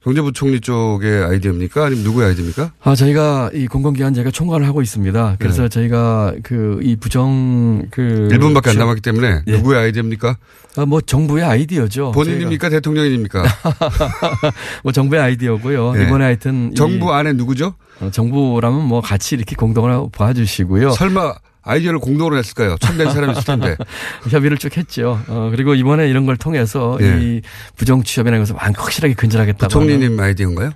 [0.04, 1.84] 경제부총리 쪽의 아이디어입니까?
[1.86, 2.72] 아니면 누구의 아이디어입니까?
[2.82, 5.36] 아, 저희가 이 공공기관 제가 총괄을 하고 있습니다.
[5.38, 5.68] 그래서 네.
[5.68, 9.52] 저희가 그 이 부정 그 1분밖에 안 남았기 때문에 예.
[9.52, 10.36] 누구의 아이디어입니까?
[10.76, 12.12] 아, 뭐 정부의 아이디어죠.
[12.12, 12.68] 본인입니까?
[12.68, 13.42] 대통령입니까?
[13.42, 14.52] 저희가.
[14.84, 15.94] 뭐 정부의 아이디어고요.
[15.98, 16.04] 예.
[16.04, 17.74] 이번에 하여튼 이- 정부 안에 누구죠?
[18.00, 20.90] 어, 정부라면 뭐 같이 이렇게 공동으로 봐주시고요.
[20.92, 21.34] 설마
[21.68, 22.76] 아이디어를 공동으로 했을까요?
[22.80, 23.76] 참된 사람이 있을 텐데.
[24.28, 25.20] 협의를 쭉 했죠.
[25.28, 27.18] 어, 그리고 이번에 이런 걸 통해서 예.
[27.20, 27.42] 이
[27.76, 29.68] 부정 취업이라는 것을 완- 확실하게 근절하겠다고.
[29.68, 30.70] 부총리님 아이디어인가요?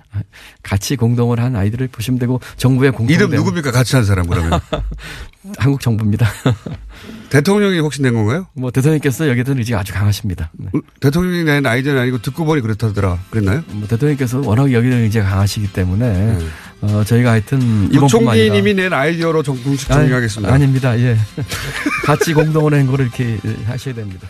[0.61, 3.71] 같이 공동을 한 아이들을 보시면 되고 정부의 공동 이름 누굽니까?
[3.71, 4.59] 같이 한 사람 그러면.
[5.57, 6.27] 한국 정부입니다.
[7.33, 8.45] 대통령이 혹시 낸 건가요?
[8.53, 10.51] 뭐 대통령께서 여기에 대한 의지가 아주 강하십니다.
[10.53, 10.69] 네.
[10.99, 13.17] 대통령이 낸 아이디어는 아니고 듣고 보니 그렇다더라.
[13.31, 13.63] 그랬나요?
[13.69, 16.37] 뭐 대통령께서 워낙 여기에 대한 의지가 강하시기 때문에
[16.81, 17.59] 어, 저희가 하여튼
[17.91, 20.53] 이번뿐만 아니라 부총리님이 낸 아이디어로 정- 공식 아니, 정리하겠습니다.
[20.53, 20.99] 아닙니다.
[20.99, 21.17] 예.
[22.05, 24.27] 같이 공동으로 한 거를 이렇게 하셔야 됩니다.